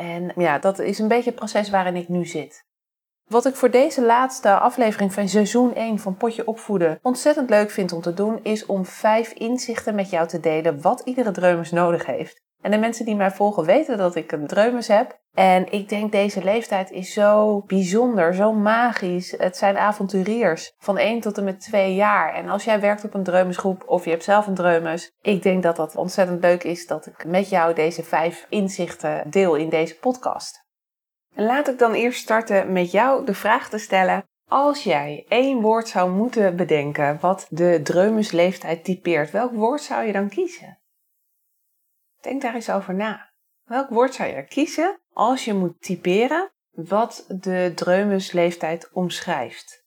En 0.00 0.32
ja, 0.36 0.58
dat 0.58 0.78
is 0.78 0.98
een 0.98 1.08
beetje 1.08 1.30
het 1.30 1.38
proces 1.38 1.70
waarin 1.70 1.96
ik 1.96 2.08
nu 2.08 2.26
zit. 2.26 2.64
Wat 3.24 3.46
ik 3.46 3.56
voor 3.56 3.70
deze 3.70 4.02
laatste 4.02 4.58
aflevering 4.58 5.12
van 5.12 5.28
seizoen 5.28 5.74
1 5.74 5.98
van 5.98 6.16
Potje 6.16 6.46
Opvoeden 6.46 6.98
ontzettend 7.02 7.50
leuk 7.50 7.70
vind 7.70 7.92
om 7.92 8.00
te 8.00 8.14
doen, 8.14 8.42
is 8.42 8.66
om 8.66 8.84
vijf 8.84 9.32
inzichten 9.32 9.94
met 9.94 10.10
jou 10.10 10.28
te 10.28 10.40
delen 10.40 10.80
wat 10.80 11.00
iedere 11.04 11.30
dreumes 11.30 11.70
nodig 11.70 12.06
heeft. 12.06 12.42
En 12.60 12.70
de 12.70 12.78
mensen 12.78 13.04
die 13.04 13.16
mij 13.16 13.30
volgen 13.30 13.64
weten 13.64 13.98
dat 13.98 14.14
ik 14.14 14.32
een 14.32 14.46
dreumes 14.46 14.88
heb. 14.88 15.18
En 15.34 15.72
ik 15.72 15.88
denk 15.88 16.12
deze 16.12 16.44
leeftijd 16.44 16.90
is 16.90 17.12
zo 17.12 17.62
bijzonder, 17.66 18.34
zo 18.34 18.52
magisch. 18.52 19.34
Het 19.38 19.56
zijn 19.56 19.78
avonturiers 19.78 20.72
van 20.78 20.98
1 20.98 21.20
tot 21.20 21.38
en 21.38 21.44
met 21.44 21.60
2 21.60 21.94
jaar. 21.94 22.34
En 22.34 22.48
als 22.48 22.64
jij 22.64 22.80
werkt 22.80 23.04
op 23.04 23.14
een 23.14 23.22
dreumesgroep 23.22 23.82
of 23.86 24.04
je 24.04 24.10
hebt 24.10 24.24
zelf 24.24 24.46
een 24.46 24.54
dreumes, 24.54 25.12
ik 25.22 25.42
denk 25.42 25.62
dat 25.62 25.76
dat 25.76 25.96
ontzettend 25.96 26.42
leuk 26.42 26.64
is 26.64 26.86
dat 26.86 27.06
ik 27.06 27.24
met 27.26 27.48
jou 27.48 27.74
deze 27.74 28.02
vijf 28.02 28.46
inzichten 28.48 29.30
deel 29.30 29.54
in 29.54 29.68
deze 29.68 29.98
podcast. 29.98 30.68
En 31.34 31.44
laat 31.44 31.68
ik 31.68 31.78
dan 31.78 31.92
eerst 31.92 32.20
starten 32.20 32.72
met 32.72 32.90
jou 32.90 33.24
de 33.24 33.34
vraag 33.34 33.68
te 33.68 33.78
stellen. 33.78 34.24
Als 34.48 34.82
jij 34.82 35.24
één 35.28 35.60
woord 35.60 35.88
zou 35.88 36.10
moeten 36.10 36.56
bedenken 36.56 37.18
wat 37.20 37.46
de 37.50 37.80
dreumesleeftijd 37.82 38.84
typeert, 38.84 39.30
welk 39.30 39.52
woord 39.52 39.82
zou 39.82 40.06
je 40.06 40.12
dan 40.12 40.28
kiezen? 40.28 40.79
Denk 42.20 42.42
daar 42.42 42.54
eens 42.54 42.70
over 42.70 42.94
na. 42.94 43.30
Welk 43.64 43.88
woord 43.88 44.14
zou 44.14 44.28
je 44.28 44.44
kiezen 44.44 45.00
als 45.12 45.44
je 45.44 45.54
moet 45.54 45.82
typeren 45.82 46.52
wat 46.70 47.24
de 47.28 47.72
dreumesleeftijd 47.74 48.90
omschrijft? 48.92 49.84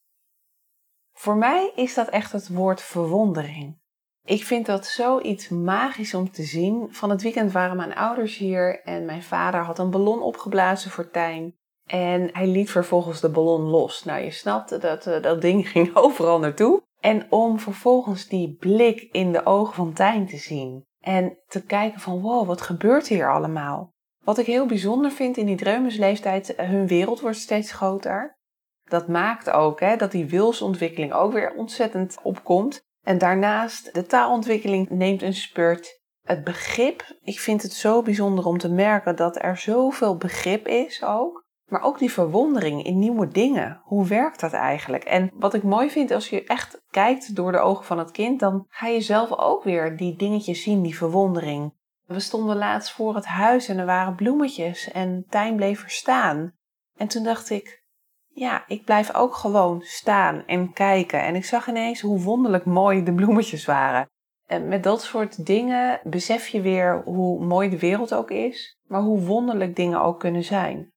Voor 1.14 1.36
mij 1.36 1.72
is 1.76 1.94
dat 1.94 2.08
echt 2.08 2.32
het 2.32 2.54
woord 2.54 2.82
verwondering. 2.82 3.82
Ik 4.26 4.44
vind 4.44 4.66
dat 4.66 4.86
zoiets 4.86 5.50
magisch 5.50 6.14
om 6.14 6.32
te 6.32 6.44
zien. 6.44 6.88
Van 6.94 7.10
het 7.10 7.22
weekend 7.22 7.52
waren 7.52 7.78
mijn 7.78 7.96
ouders 7.96 8.38
hier 8.38 8.82
en 8.84 9.06
mijn 9.06 9.24
vader 9.24 9.62
had 9.62 9.80
een 9.80 9.90
ballon 9.90 10.22
opgeblazen 10.22 10.92
voor 10.92 11.10
Tijn. 11.10 11.56
En 11.86 12.30
hij 12.34 12.48
liet 12.48 12.72
vervolgens 12.72 13.22
de 13.22 13.30
ballon 13.30 13.62
los. 13.62 14.04
Nou, 14.04 14.24
je 14.24 14.32
snapt, 14.32 14.82
dat, 14.82 15.08
eh, 15.08 15.22
dat 15.22 15.42
ding 15.42 15.68
ging 15.70 15.96
overal 15.96 16.40
naartoe. 16.40 16.82
En 17.00 17.32
om 17.32 17.60
vervolgens 17.60 18.28
die 18.28 18.56
blik 18.60 19.02
in 19.12 19.32
de 19.32 19.46
ogen 19.46 19.74
van 19.74 19.94
Tijn 19.94 20.28
te 20.28 20.38
zien. 20.38 20.86
En 21.04 21.38
te 21.48 21.66
kijken 21.66 22.00
van 22.00 22.22
wow, 22.22 22.48
wat 22.48 22.62
gebeurt 22.62 23.08
hier 23.08 23.32
allemaal? 23.32 23.94
Wat 24.24 24.38
ik 24.38 24.46
heel 24.46 24.66
bijzonder 24.66 25.12
vind 25.12 25.38
in 25.38 25.46
die 25.46 25.56
dreumesleeftijd, 25.56 26.56
eh, 26.56 26.70
hun 26.70 26.88
wereld 26.88 27.20
wordt 27.20 27.38
steeds 27.38 27.72
groter. 27.72 28.38
Dat 28.84 29.08
maakt 29.08 29.50
ook 29.50 29.80
hè, 29.80 29.96
dat 29.96 30.12
die 30.12 30.26
wilsontwikkeling 30.26 31.14
ook 31.14 31.34
weer 31.34 31.54
ontzettend 31.54 32.18
opkomt. 32.22 32.82
En 33.02 33.18
daarnaast, 33.18 33.94
de 33.94 34.06
taalontwikkeling 34.06 34.90
neemt 34.90 35.22
een 35.22 35.34
spurt. 35.34 36.02
Het 36.22 36.44
begrip, 36.44 37.18
ik 37.22 37.40
vind 37.40 37.62
het 37.62 37.74
zo 37.74 38.02
bijzonder 38.02 38.46
om 38.46 38.58
te 38.58 38.70
merken 38.70 39.16
dat 39.16 39.42
er 39.42 39.58
zoveel 39.58 40.18
begrip 40.18 40.68
is 40.68 41.04
ook. 41.04 41.43
Maar 41.74 41.84
ook 41.84 42.00
die 42.00 42.12
verwondering 42.12 42.84
in 42.84 43.00
nieuwe 43.00 43.28
dingen. 43.28 43.82
Hoe 43.84 44.08
werkt 44.08 44.40
dat 44.40 44.54
eigenlijk? 44.54 45.04
En 45.04 45.32
wat 45.34 45.54
ik 45.54 45.64
mooi 45.64 45.90
vind 45.90 46.12
als 46.12 46.30
je 46.30 46.44
echt 46.44 46.82
kijkt 46.90 47.36
door 47.36 47.52
de 47.52 47.60
ogen 47.60 47.86
van 47.86 47.98
het 47.98 48.12
kind, 48.12 48.40
dan 48.40 48.66
ga 48.70 48.88
je 48.88 49.02
zelf 49.02 49.32
ook 49.32 49.64
weer 49.64 49.98
die 49.98 50.16
dingetjes 50.16 50.64
zien, 50.64 50.82
die 50.82 50.98
verwondering. 50.98 51.74
We 52.06 52.20
stonden 52.20 52.58
laatst 52.58 52.92
voor 52.92 53.16
het 53.16 53.26
huis 53.26 53.68
en 53.68 53.78
er 53.78 53.86
waren 53.86 54.16
bloemetjes 54.16 54.92
en 54.92 55.26
Tijn 55.30 55.56
bleef 55.56 55.84
er 55.84 55.90
staan. 55.90 56.54
En 56.98 57.08
toen 57.08 57.24
dacht 57.24 57.50
ik, 57.50 57.84
ja, 58.28 58.64
ik 58.68 58.86
blijf 58.86 59.16
ook 59.16 59.36
gewoon 59.36 59.82
staan 59.82 60.44
en 60.46 60.74
kijken. 60.74 61.22
En 61.22 61.36
ik 61.36 61.46
zag 61.46 61.68
ineens 61.68 62.02
hoe 62.02 62.22
wonderlijk 62.22 62.66
mooi 62.66 63.04
de 63.04 63.14
bloemetjes 63.14 63.66
waren. 63.66 64.10
En 64.46 64.68
met 64.68 64.84
dat 64.84 65.02
soort 65.02 65.46
dingen 65.46 66.00
besef 66.04 66.48
je 66.48 66.62
weer 66.62 67.02
hoe 67.06 67.46
mooi 67.46 67.70
de 67.70 67.80
wereld 67.80 68.14
ook 68.14 68.32
is, 68.32 68.80
maar 68.88 69.02
hoe 69.02 69.20
wonderlijk 69.20 69.76
dingen 69.76 70.02
ook 70.02 70.20
kunnen 70.20 70.44
zijn. 70.44 70.93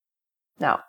Nou, 0.56 0.80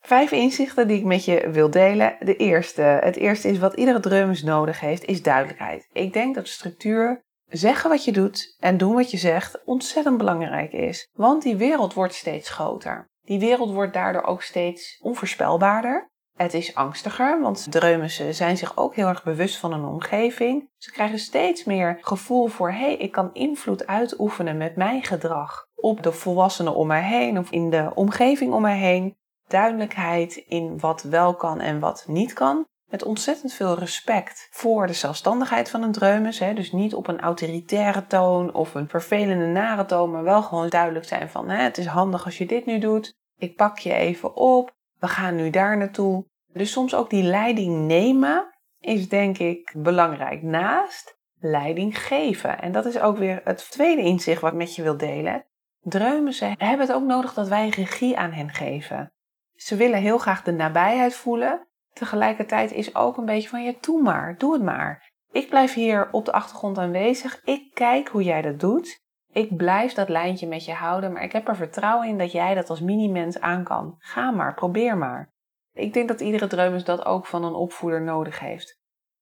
vijf 0.00 0.32
inzichten 0.32 0.88
die 0.88 0.98
ik 0.98 1.04
met 1.04 1.24
je 1.24 1.50
wil 1.50 1.70
delen. 1.70 2.16
De 2.20 2.36
eerste, 2.36 2.82
het 2.82 3.16
eerste 3.16 3.48
is 3.48 3.58
wat 3.58 3.74
iedere 3.74 4.00
drummer 4.00 4.40
nodig 4.44 4.80
heeft, 4.80 5.04
is 5.04 5.22
duidelijkheid. 5.22 5.88
Ik 5.92 6.12
denk 6.12 6.34
dat 6.34 6.48
structuur, 6.48 7.24
zeggen 7.46 7.90
wat 7.90 8.04
je 8.04 8.12
doet 8.12 8.56
en 8.58 8.76
doen 8.76 8.94
wat 8.94 9.10
je 9.10 9.16
zegt, 9.16 9.64
ontzettend 9.64 10.18
belangrijk 10.18 10.72
is. 10.72 11.10
Want 11.12 11.42
die 11.42 11.56
wereld 11.56 11.94
wordt 11.94 12.14
steeds 12.14 12.50
groter. 12.50 13.10
Die 13.22 13.38
wereld 13.38 13.72
wordt 13.72 13.92
daardoor 13.92 14.22
ook 14.22 14.42
steeds 14.42 14.98
onvoorspelbaarder. 15.02 16.10
Het 16.36 16.54
is 16.54 16.74
angstiger, 16.74 17.40
want 17.40 17.66
dreumissen 17.70 18.34
zijn 18.34 18.56
zich 18.56 18.76
ook 18.76 18.94
heel 18.94 19.06
erg 19.06 19.22
bewust 19.22 19.56
van 19.56 19.72
hun 19.72 19.84
omgeving. 19.84 20.70
Ze 20.76 20.92
krijgen 20.92 21.18
steeds 21.18 21.64
meer 21.64 21.98
gevoel 22.00 22.46
voor, 22.46 22.70
hé, 22.70 22.76
hey, 22.76 22.96
ik 22.96 23.12
kan 23.12 23.30
invloed 23.32 23.86
uitoefenen 23.86 24.56
met 24.56 24.76
mijn 24.76 25.02
gedrag 25.02 25.66
op 25.74 26.02
de 26.02 26.12
volwassenen 26.12 26.74
om 26.74 26.86
mij 26.86 27.02
heen 27.02 27.38
of 27.38 27.50
in 27.50 27.70
de 27.70 27.90
omgeving 27.94 28.52
om 28.52 28.62
mij 28.62 28.78
heen. 28.78 29.16
Duidelijkheid 29.46 30.36
in 30.36 30.78
wat 30.78 31.02
wel 31.02 31.34
kan 31.34 31.60
en 31.60 31.80
wat 31.80 32.04
niet 32.06 32.32
kan. 32.32 32.64
Met 32.90 33.04
ontzettend 33.04 33.52
veel 33.52 33.78
respect 33.78 34.48
voor 34.50 34.86
de 34.86 34.92
zelfstandigheid 34.92 35.70
van 35.70 35.82
een 35.82 35.92
dreumes. 35.92 36.38
Hè? 36.38 36.54
Dus 36.54 36.72
niet 36.72 36.94
op 36.94 37.08
een 37.08 37.20
autoritaire 37.20 38.06
toon 38.06 38.54
of 38.54 38.74
een 38.74 38.88
vervelende 38.88 39.46
nare 39.46 39.84
toon, 39.84 40.10
maar 40.10 40.22
wel 40.22 40.42
gewoon 40.42 40.68
duidelijk 40.68 41.04
zijn 41.04 41.30
van 41.30 41.48
hè, 41.48 41.62
het 41.62 41.78
is 41.78 41.86
handig 41.86 42.24
als 42.24 42.38
je 42.38 42.46
dit 42.46 42.66
nu 42.66 42.78
doet. 42.78 43.14
Ik 43.38 43.56
pak 43.56 43.78
je 43.78 43.92
even 43.92 44.36
op 44.36 44.74
we 44.98 45.08
gaan 45.08 45.36
nu 45.36 45.50
daar 45.50 45.76
naartoe. 45.76 46.24
Dus 46.52 46.72
soms 46.72 46.94
ook 46.94 47.10
die 47.10 47.22
leiding 47.22 47.86
nemen 47.86 48.54
is 48.80 49.08
denk 49.08 49.38
ik 49.38 49.72
belangrijk. 49.76 50.42
Naast 50.42 51.18
leiding 51.40 51.98
geven. 51.98 52.60
En 52.60 52.72
dat 52.72 52.86
is 52.86 52.98
ook 52.98 53.16
weer 53.16 53.40
het 53.44 53.70
tweede 53.70 54.02
inzicht 54.02 54.40
wat 54.40 54.52
ik 54.52 54.58
met 54.58 54.74
je 54.74 54.82
wil 54.82 54.96
delen. 54.96 55.44
Dreumen 55.80 56.34
hebben 56.38 56.86
het 56.86 56.92
ook 56.92 57.04
nodig 57.04 57.34
dat 57.34 57.48
wij 57.48 57.68
regie 57.68 58.18
aan 58.18 58.32
hen 58.32 58.50
geven. 58.50 59.12
Ze 59.54 59.76
willen 59.76 60.00
heel 60.00 60.18
graag 60.18 60.42
de 60.42 60.52
nabijheid 60.52 61.14
voelen. 61.14 61.66
Tegelijkertijd 61.92 62.72
is 62.72 62.94
ook 62.94 63.16
een 63.16 63.24
beetje 63.24 63.48
van, 63.48 63.62
ja, 63.62 63.72
doe 63.80 64.02
maar, 64.02 64.38
doe 64.38 64.52
het 64.52 64.62
maar. 64.62 65.12
Ik 65.32 65.48
blijf 65.48 65.74
hier 65.74 66.08
op 66.12 66.24
de 66.24 66.32
achtergrond 66.32 66.78
aanwezig. 66.78 67.40
Ik 67.44 67.74
kijk 67.74 68.08
hoe 68.08 68.22
jij 68.22 68.42
dat 68.42 68.60
doet. 68.60 69.04
Ik 69.36 69.56
blijf 69.56 69.92
dat 69.92 70.08
lijntje 70.08 70.46
met 70.46 70.64
je 70.64 70.72
houden, 70.72 71.12
maar 71.12 71.22
ik 71.22 71.32
heb 71.32 71.48
er 71.48 71.56
vertrouwen 71.56 72.08
in 72.08 72.18
dat 72.18 72.32
jij 72.32 72.54
dat 72.54 72.70
als 72.70 72.80
mini-mens 72.80 73.40
aan 73.40 73.64
kan. 73.64 73.94
Ga 73.98 74.30
maar, 74.30 74.54
probeer 74.54 74.96
maar. 74.96 75.32
Ik 75.72 75.92
denk 75.92 76.08
dat 76.08 76.20
iedere 76.20 76.46
dreumes 76.46 76.84
dat 76.84 77.04
ook 77.04 77.26
van 77.26 77.44
een 77.44 77.54
opvoeder 77.54 78.02
nodig 78.02 78.38
heeft. 78.38 78.80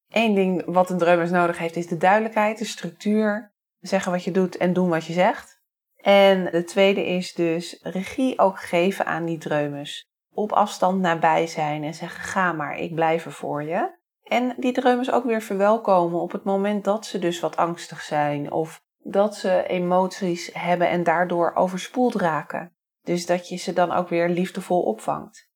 Eén 0.09 0.35
ding 0.35 0.63
wat 0.67 0.91
een 0.91 0.99
dreumes 0.99 1.31
nodig 1.31 1.59
heeft 1.59 1.77
is 1.77 1.87
de 1.87 1.97
duidelijkheid, 1.97 2.59
de 2.59 2.65
structuur. 2.65 3.55
Zeggen 3.81 4.13
wat 4.13 4.25
je 4.25 4.31
doet 4.31 4.57
en 4.57 4.73
doen 4.73 4.89
wat 4.89 5.05
je 5.05 5.13
zegt. 5.13 5.63
En 5.97 6.45
de 6.45 6.65
tweede 6.65 7.07
is 7.07 7.33
dus 7.33 7.81
regie 7.83 8.39
ook 8.39 8.61
geven 8.61 9.07
aan 9.07 9.25
die 9.25 9.39
dreumes. 9.39 10.09
Op 10.35 10.53
afstand 10.53 11.01
nabij 11.01 11.47
zijn 11.47 11.85
en 11.85 11.95
zeggen 11.95 12.21
ga 12.21 12.53
maar, 12.53 12.77
ik 12.77 12.95
blijf 12.95 13.25
er 13.25 13.33
voor 13.33 13.63
je. 13.63 13.99
En 14.23 14.55
die 14.57 14.73
dreumes 14.73 15.11
ook 15.11 15.25
weer 15.25 15.43
verwelkomen 15.43 16.21
op 16.21 16.33
het 16.33 16.45
moment 16.45 16.85
dat 16.85 17.07
ze 17.07 17.19
dus 17.19 17.41
wat 17.41 17.57
angstig 17.57 18.01
zijn 18.01 18.53
of 18.53 18.83
dat 19.05 19.37
ze 19.37 19.67
emoties 19.67 20.51
hebben 20.53 20.89
en 20.89 21.03
daardoor 21.03 21.53
overspoeld 21.55 22.15
raken. 22.15 22.73
Dus 23.03 23.27
dat 23.27 23.49
je 23.49 23.57
ze 23.57 23.73
dan 23.73 23.93
ook 23.93 24.09
weer 24.09 24.29
liefdevol 24.29 24.83
opvangt. 24.83 25.53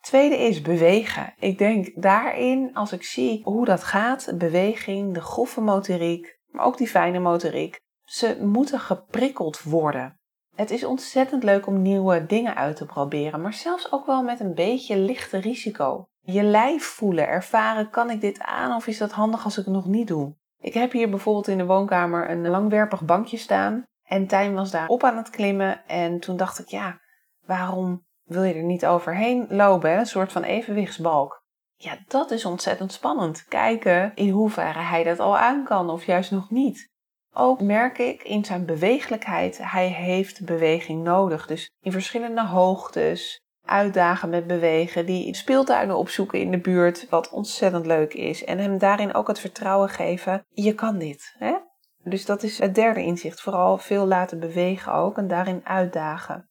Tweede 0.00 0.36
is 0.36 0.60
bewegen. 0.60 1.34
Ik 1.38 1.58
denk 1.58 2.02
daarin, 2.02 2.74
als 2.74 2.92
ik 2.92 3.02
zie 3.02 3.40
hoe 3.44 3.64
dat 3.64 3.84
gaat, 3.84 4.32
beweging, 4.34 5.14
de 5.14 5.20
grove 5.20 5.60
motoriek, 5.60 6.38
maar 6.50 6.64
ook 6.64 6.78
die 6.78 6.88
fijne 6.88 7.18
motoriek, 7.18 7.80
ze 8.04 8.38
moeten 8.40 8.80
geprikkeld 8.80 9.62
worden. 9.62 10.20
Het 10.54 10.70
is 10.70 10.84
ontzettend 10.84 11.42
leuk 11.42 11.66
om 11.66 11.82
nieuwe 11.82 12.26
dingen 12.26 12.54
uit 12.54 12.76
te 12.76 12.86
proberen, 12.86 13.40
maar 13.40 13.54
zelfs 13.54 13.92
ook 13.92 14.06
wel 14.06 14.22
met 14.22 14.40
een 14.40 14.54
beetje 14.54 14.98
lichte 14.98 15.38
risico. 15.38 16.08
Je 16.20 16.42
lijf 16.42 16.84
voelen, 16.84 17.28
ervaren, 17.28 17.90
kan 17.90 18.10
ik 18.10 18.20
dit 18.20 18.40
aan 18.40 18.76
of 18.76 18.86
is 18.86 18.98
dat 18.98 19.12
handig 19.12 19.44
als 19.44 19.58
ik 19.58 19.64
het 19.64 19.74
nog 19.74 19.86
niet 19.86 20.08
doe? 20.08 20.34
Ik 20.66 20.74
heb 20.74 20.92
hier 20.92 21.10
bijvoorbeeld 21.10 21.48
in 21.48 21.58
de 21.58 21.66
woonkamer 21.66 22.30
een 22.30 22.48
langwerpig 22.48 23.04
bankje 23.04 23.36
staan. 23.36 23.84
En 24.02 24.26
Tijn 24.26 24.54
was 24.54 24.70
daar 24.70 24.88
op 24.88 25.04
aan 25.04 25.16
het 25.16 25.30
klimmen. 25.30 25.86
En 25.86 26.20
toen 26.20 26.36
dacht 26.36 26.58
ik, 26.58 26.68
ja, 26.68 27.00
waarom 27.44 28.06
wil 28.22 28.42
je 28.42 28.54
er 28.54 28.62
niet 28.62 28.86
overheen 28.86 29.46
lopen? 29.48 29.98
Een 29.98 30.06
soort 30.06 30.32
van 30.32 30.42
evenwichtsbalk. 30.42 31.42
Ja, 31.76 31.98
dat 32.06 32.30
is 32.30 32.44
ontzettend 32.44 32.92
spannend. 32.92 33.44
Kijken 33.44 34.12
in 34.14 34.30
hoeverre 34.30 34.78
hij 34.78 35.04
dat 35.04 35.18
al 35.18 35.38
aan 35.38 35.64
kan 35.64 35.90
of 35.90 36.04
juist 36.04 36.30
nog 36.30 36.50
niet. 36.50 36.90
Ook 37.32 37.60
merk 37.60 37.98
ik 37.98 38.22
in 38.22 38.44
zijn 38.44 38.66
bewegelijkheid, 38.66 39.58
hij 39.62 39.88
heeft 39.88 40.44
beweging 40.44 41.02
nodig. 41.02 41.46
Dus 41.46 41.70
in 41.80 41.92
verschillende 41.92 42.46
hoogtes, 42.46 43.40
uitdagen 43.66 44.28
met 44.28 44.46
bewegen, 44.46 45.06
die 45.06 45.34
speeltuinen 45.34 45.96
opzoeken 45.96 46.40
in 46.40 46.50
de 46.50 46.60
buurt, 46.60 47.08
wat 47.08 47.30
ontzettend 47.30 47.86
leuk 47.86 48.14
is. 48.14 48.44
En 48.44 48.58
hem 48.58 48.78
daarin 48.78 49.14
ook 49.14 49.28
het 49.28 49.40
vertrouwen 49.40 49.88
geven, 49.88 50.44
je 50.48 50.74
kan 50.74 50.98
dit. 50.98 51.34
Hè? 51.38 51.54
Dus 52.02 52.24
dat 52.24 52.42
is 52.42 52.58
het 52.58 52.74
derde 52.74 53.02
inzicht, 53.02 53.40
vooral 53.40 53.78
veel 53.78 54.06
laten 54.06 54.40
bewegen 54.40 54.92
ook 54.92 55.18
en 55.18 55.28
daarin 55.28 55.60
uitdagen. 55.64 56.50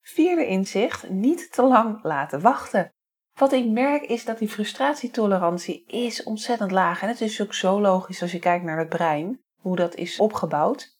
Vierde 0.00 0.46
inzicht, 0.46 1.08
niet 1.08 1.52
te 1.52 1.62
lang 1.62 2.02
laten 2.02 2.40
wachten. 2.40 2.92
Wat 3.38 3.52
ik 3.52 3.66
merk 3.66 4.02
is 4.02 4.24
dat 4.24 4.38
die 4.38 4.48
frustratietolerantie 4.48 5.84
is 5.86 6.22
ontzettend 6.22 6.70
laag. 6.70 7.02
En 7.02 7.08
het 7.08 7.20
is 7.20 7.42
ook 7.42 7.54
zo 7.54 7.80
logisch 7.80 8.22
als 8.22 8.32
je 8.32 8.38
kijkt 8.38 8.64
naar 8.64 8.78
het 8.78 8.88
brein, 8.88 9.40
hoe 9.60 9.76
dat 9.76 9.94
is 9.94 10.18
opgebouwd. 10.18 10.96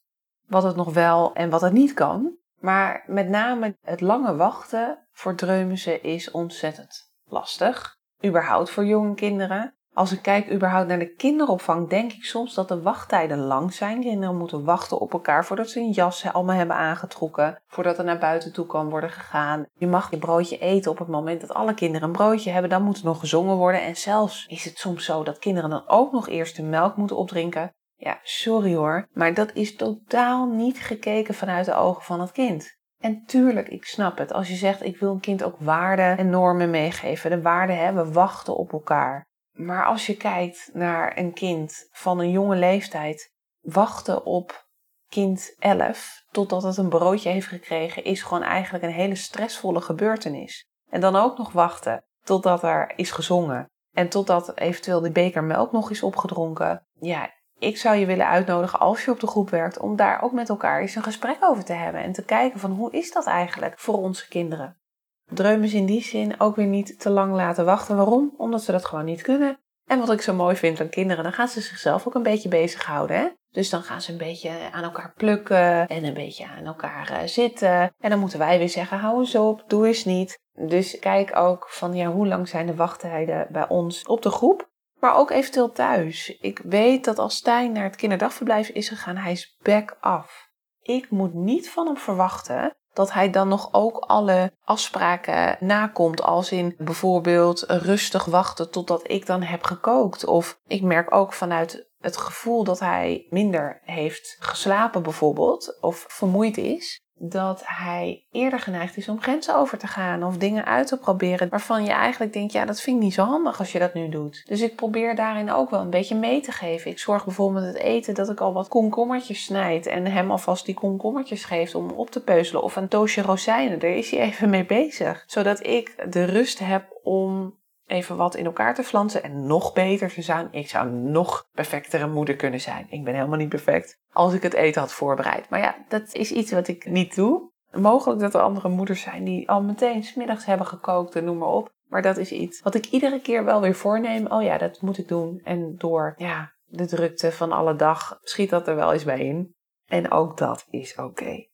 Wat 0.46 0.62
het 0.62 0.76
nog 0.76 0.92
wel 0.92 1.34
en 1.34 1.50
wat 1.50 1.60
het 1.60 1.72
niet 1.72 1.92
kan. 1.92 2.37
Maar 2.58 3.04
met 3.06 3.28
name 3.28 3.76
het 3.82 4.00
lange 4.00 4.36
wachten 4.36 5.06
voor 5.12 5.34
dreumissen 5.34 6.02
is 6.02 6.30
ontzettend 6.30 7.12
lastig. 7.24 7.96
Überhaupt 8.24 8.70
voor 8.70 8.86
jonge 8.86 9.14
kinderen. 9.14 9.72
Als 9.98 10.12
ik 10.12 10.22
kijk 10.22 10.52
überhaupt 10.52 10.88
naar 10.88 10.98
de 10.98 11.14
kinderopvang, 11.14 11.88
denk 11.88 12.12
ik 12.12 12.24
soms 12.24 12.54
dat 12.54 12.68
de 12.68 12.82
wachttijden 12.82 13.38
lang 13.38 13.72
zijn. 13.72 14.00
Kinderen 14.00 14.36
moeten 14.36 14.64
wachten 14.64 15.00
op 15.00 15.12
elkaar 15.12 15.44
voordat 15.44 15.68
ze 15.68 15.80
een 15.80 15.90
jas 15.90 16.32
allemaal 16.32 16.56
hebben 16.56 16.76
aangetrokken. 16.76 17.62
Voordat 17.66 17.98
er 17.98 18.04
naar 18.04 18.18
buiten 18.18 18.52
toe 18.52 18.66
kan 18.66 18.90
worden 18.90 19.10
gegaan. 19.10 19.66
Je 19.74 19.86
mag 19.86 20.10
je 20.10 20.18
broodje 20.18 20.58
eten 20.58 20.90
op 20.90 20.98
het 20.98 21.08
moment 21.08 21.40
dat 21.40 21.54
alle 21.54 21.74
kinderen 21.74 22.08
een 22.08 22.14
broodje 22.14 22.50
hebben. 22.50 22.70
Dan 22.70 22.82
moet 22.82 22.98
er 22.98 23.04
nog 23.04 23.20
gezongen 23.20 23.56
worden. 23.56 23.82
En 23.82 23.96
zelfs 23.96 24.46
is 24.46 24.64
het 24.64 24.78
soms 24.78 25.04
zo 25.04 25.24
dat 25.24 25.38
kinderen 25.38 25.70
dan 25.70 25.88
ook 25.88 26.12
nog 26.12 26.28
eerst 26.28 26.56
de 26.56 26.62
melk 26.62 26.96
moeten 26.96 27.16
opdrinken. 27.16 27.72
Ja, 28.00 28.18
sorry 28.22 28.74
hoor, 28.74 29.08
maar 29.12 29.34
dat 29.34 29.54
is 29.54 29.76
totaal 29.76 30.46
niet 30.46 30.80
gekeken 30.80 31.34
vanuit 31.34 31.64
de 31.64 31.74
ogen 31.74 32.02
van 32.02 32.20
het 32.20 32.32
kind. 32.32 32.76
En 32.98 33.24
tuurlijk, 33.26 33.68
ik 33.68 33.84
snap 33.84 34.18
het. 34.18 34.32
Als 34.32 34.48
je 34.48 34.54
zegt, 34.54 34.84
ik 34.84 34.98
wil 34.98 35.12
een 35.12 35.20
kind 35.20 35.42
ook 35.42 35.56
waarden 35.58 36.18
en 36.18 36.30
normen 36.30 36.70
meegeven. 36.70 37.30
De 37.30 37.42
waarden 37.42 37.78
hebben 37.78 38.12
wachten 38.12 38.56
op 38.56 38.72
elkaar. 38.72 39.26
Maar 39.52 39.84
als 39.84 40.06
je 40.06 40.16
kijkt 40.16 40.70
naar 40.72 41.18
een 41.18 41.32
kind 41.32 41.88
van 41.90 42.18
een 42.18 42.30
jonge 42.30 42.56
leeftijd, 42.56 43.32
wachten 43.60 44.24
op 44.24 44.66
kind 45.08 45.54
11 45.58 46.24
totdat 46.30 46.62
het 46.62 46.76
een 46.76 46.88
broodje 46.88 47.28
heeft 47.28 47.46
gekregen, 47.46 48.04
is 48.04 48.22
gewoon 48.22 48.42
eigenlijk 48.42 48.84
een 48.84 48.90
hele 48.90 49.14
stressvolle 49.14 49.80
gebeurtenis. 49.80 50.66
En 50.90 51.00
dan 51.00 51.16
ook 51.16 51.38
nog 51.38 51.52
wachten 51.52 52.04
totdat 52.24 52.62
er 52.62 52.92
is 52.96 53.10
gezongen. 53.10 53.70
En 53.92 54.08
totdat 54.08 54.58
eventueel 54.58 55.00
de 55.00 55.10
beker 55.10 55.44
melk 55.44 55.72
nog 55.72 55.90
is 55.90 56.02
opgedronken. 56.02 56.86
Ja, 56.92 57.30
ik 57.58 57.76
zou 57.76 57.96
je 57.96 58.06
willen 58.06 58.26
uitnodigen 58.26 58.80
als 58.80 59.04
je 59.04 59.10
op 59.10 59.20
de 59.20 59.26
groep 59.26 59.50
werkt 59.50 59.78
om 59.78 59.96
daar 59.96 60.22
ook 60.22 60.32
met 60.32 60.48
elkaar 60.48 60.80
eens 60.80 60.94
een 60.94 61.02
gesprek 61.02 61.36
over 61.40 61.64
te 61.64 61.72
hebben 61.72 62.02
en 62.02 62.12
te 62.12 62.24
kijken 62.24 62.60
van 62.60 62.70
hoe 62.70 62.92
is 62.92 63.12
dat 63.12 63.26
eigenlijk 63.26 63.78
voor 63.78 63.98
onze 63.98 64.28
kinderen. 64.28 64.76
Dreumes 65.24 65.74
in 65.74 65.86
die 65.86 66.02
zin 66.02 66.40
ook 66.40 66.56
weer 66.56 66.66
niet 66.66 67.00
te 67.00 67.10
lang 67.10 67.34
laten 67.34 67.64
wachten. 67.64 67.96
Waarom? 67.96 68.34
Omdat 68.36 68.62
ze 68.62 68.72
dat 68.72 68.84
gewoon 68.84 69.04
niet 69.04 69.22
kunnen. 69.22 69.58
En 69.84 69.98
wat 69.98 70.12
ik 70.12 70.20
zo 70.20 70.34
mooi 70.34 70.56
vind 70.56 70.80
aan 70.80 70.88
kinderen, 70.88 71.22
dan 71.22 71.32
gaan 71.32 71.48
ze 71.48 71.60
zichzelf 71.60 72.06
ook 72.06 72.14
een 72.14 72.22
beetje 72.22 72.48
bezighouden. 72.48 73.16
Hè? 73.16 73.28
Dus 73.50 73.70
dan 73.70 73.82
gaan 73.82 74.00
ze 74.00 74.12
een 74.12 74.18
beetje 74.18 74.50
aan 74.72 74.82
elkaar 74.82 75.12
plukken 75.16 75.86
en 75.86 76.04
een 76.04 76.14
beetje 76.14 76.46
aan 76.46 76.64
elkaar 76.64 77.10
uh, 77.10 77.18
zitten. 77.28 77.94
En 77.98 78.10
dan 78.10 78.18
moeten 78.18 78.38
wij 78.38 78.58
weer 78.58 78.68
zeggen, 78.68 78.98
hou 78.98 79.18
eens 79.18 79.34
op, 79.34 79.64
doe 79.66 79.86
eens 79.86 80.04
niet. 80.04 80.38
Dus 80.52 80.98
kijk 80.98 81.36
ook 81.36 81.68
van, 81.68 81.94
ja, 81.94 82.10
hoe 82.10 82.26
lang 82.26 82.48
zijn 82.48 82.66
de 82.66 82.74
wachttijden 82.74 83.46
bij 83.50 83.68
ons 83.68 84.06
op 84.06 84.22
de 84.22 84.30
groep? 84.30 84.67
Maar 85.00 85.16
ook 85.16 85.30
eventueel 85.30 85.72
thuis. 85.72 86.38
Ik 86.40 86.58
weet 86.58 87.04
dat 87.04 87.18
als 87.18 87.36
Stijn 87.36 87.72
naar 87.72 87.84
het 87.84 87.96
kinderdagverblijf 87.96 88.68
is 88.68 88.88
gegaan, 88.88 89.16
hij 89.16 89.32
is 89.32 89.56
back 89.62 89.96
af. 90.00 90.48
Ik 90.82 91.10
moet 91.10 91.34
niet 91.34 91.70
van 91.70 91.86
hem 91.86 91.96
verwachten 91.96 92.76
dat 92.92 93.12
hij 93.12 93.30
dan 93.30 93.48
nog 93.48 93.68
ook 93.72 93.96
alle 93.96 94.52
afspraken 94.64 95.56
nakomt. 95.60 96.22
Als 96.22 96.52
in 96.52 96.74
bijvoorbeeld 96.78 97.64
rustig 97.68 98.24
wachten 98.24 98.70
totdat 98.70 99.10
ik 99.10 99.26
dan 99.26 99.42
heb 99.42 99.64
gekookt. 99.64 100.24
Of 100.24 100.60
ik 100.66 100.82
merk 100.82 101.14
ook 101.14 101.32
vanuit 101.32 101.88
het 101.98 102.16
gevoel 102.16 102.64
dat 102.64 102.80
hij 102.80 103.26
minder 103.30 103.80
heeft 103.84 104.36
geslapen 104.40 105.02
bijvoorbeeld. 105.02 105.78
Of 105.80 106.04
vermoeid 106.08 106.56
is. 106.56 107.00
Dat 107.18 107.62
hij 107.64 108.24
eerder 108.30 108.60
geneigd 108.60 108.96
is 108.96 109.08
om 109.08 109.20
grenzen 109.20 109.56
over 109.56 109.78
te 109.78 109.86
gaan 109.86 110.24
of 110.24 110.36
dingen 110.36 110.64
uit 110.64 110.86
te 110.86 110.98
proberen 110.98 111.48
waarvan 111.48 111.84
je 111.84 111.90
eigenlijk 111.90 112.32
denkt, 112.32 112.52
ja, 112.52 112.64
dat 112.64 112.80
vind 112.80 112.96
ik 112.96 113.02
niet 113.02 113.14
zo 113.14 113.24
handig 113.24 113.58
als 113.58 113.72
je 113.72 113.78
dat 113.78 113.94
nu 113.94 114.08
doet. 114.08 114.42
Dus 114.46 114.60
ik 114.60 114.76
probeer 114.76 115.14
daarin 115.14 115.52
ook 115.52 115.70
wel 115.70 115.80
een 115.80 115.90
beetje 115.90 116.14
mee 116.14 116.40
te 116.40 116.52
geven. 116.52 116.90
Ik 116.90 116.98
zorg 116.98 117.24
bijvoorbeeld 117.24 117.64
met 117.64 117.74
het 117.74 117.82
eten 117.82 118.14
dat 118.14 118.30
ik 118.30 118.40
al 118.40 118.52
wat 118.52 118.68
komkommertjes 118.68 119.44
snijd 119.44 119.86
en 119.86 120.06
hem 120.06 120.30
alvast 120.30 120.66
die 120.66 120.74
komkommertjes 120.74 121.44
geeft 121.44 121.74
om 121.74 121.90
op 121.90 122.10
te 122.10 122.22
peuzelen 122.22 122.62
of 122.62 122.76
een 122.76 122.88
toosje 122.88 123.22
rozijnen. 123.22 123.78
Daar 123.78 123.90
is 123.90 124.10
hij 124.10 124.20
even 124.20 124.50
mee 124.50 124.66
bezig, 124.66 125.24
zodat 125.26 125.66
ik 125.66 126.06
de 126.10 126.24
rust 126.24 126.58
heb 126.58 127.00
om 127.02 127.56
even 127.88 128.16
wat 128.16 128.34
in 128.34 128.44
elkaar 128.44 128.74
te 128.74 128.82
flansen 128.82 129.22
en 129.22 129.46
nog 129.46 129.72
beter 129.72 130.12
te 130.12 130.22
zijn. 130.22 130.48
Ik 130.50 130.68
zou 130.68 130.90
nog 130.90 131.48
perfectere 131.52 132.06
moeder 132.06 132.36
kunnen 132.36 132.60
zijn. 132.60 132.86
Ik 132.90 133.04
ben 133.04 133.14
helemaal 133.14 133.38
niet 133.38 133.48
perfect 133.48 133.98
als 134.12 134.34
ik 134.34 134.42
het 134.42 134.54
eten 134.54 134.80
had 134.80 134.92
voorbereid. 134.92 135.48
Maar 135.48 135.60
ja, 135.60 135.76
dat 135.88 136.14
is 136.14 136.32
iets 136.32 136.52
wat 136.52 136.68
ik 136.68 136.90
niet 136.90 137.14
doe. 137.14 137.50
Mogelijk 137.70 138.20
dat 138.20 138.34
er 138.34 138.40
andere 138.40 138.68
moeders 138.68 139.00
zijn 139.00 139.24
die 139.24 139.48
al 139.48 139.62
meteen 139.62 140.04
smiddags 140.04 140.44
hebben 140.44 140.66
gekookt 140.66 141.16
en 141.16 141.24
noem 141.24 141.38
maar 141.38 141.48
op. 141.48 141.72
Maar 141.88 142.02
dat 142.02 142.16
is 142.16 142.32
iets 142.32 142.62
wat 142.62 142.74
ik 142.74 142.86
iedere 142.86 143.20
keer 143.20 143.44
wel 143.44 143.60
weer 143.60 143.74
voorneem. 143.74 144.26
Oh 144.26 144.42
ja, 144.42 144.58
dat 144.58 144.80
moet 144.80 144.98
ik 144.98 145.08
doen. 145.08 145.40
En 145.44 145.74
door 145.76 146.14
ja, 146.16 146.52
de 146.64 146.86
drukte 146.86 147.32
van 147.32 147.52
alle 147.52 147.76
dag 147.76 148.18
schiet 148.22 148.50
dat 148.50 148.68
er 148.68 148.76
wel 148.76 148.92
eens 148.92 149.04
bij 149.04 149.20
in. 149.20 149.54
En 149.86 150.10
ook 150.10 150.36
dat 150.36 150.66
is 150.70 150.94
oké. 150.96 151.46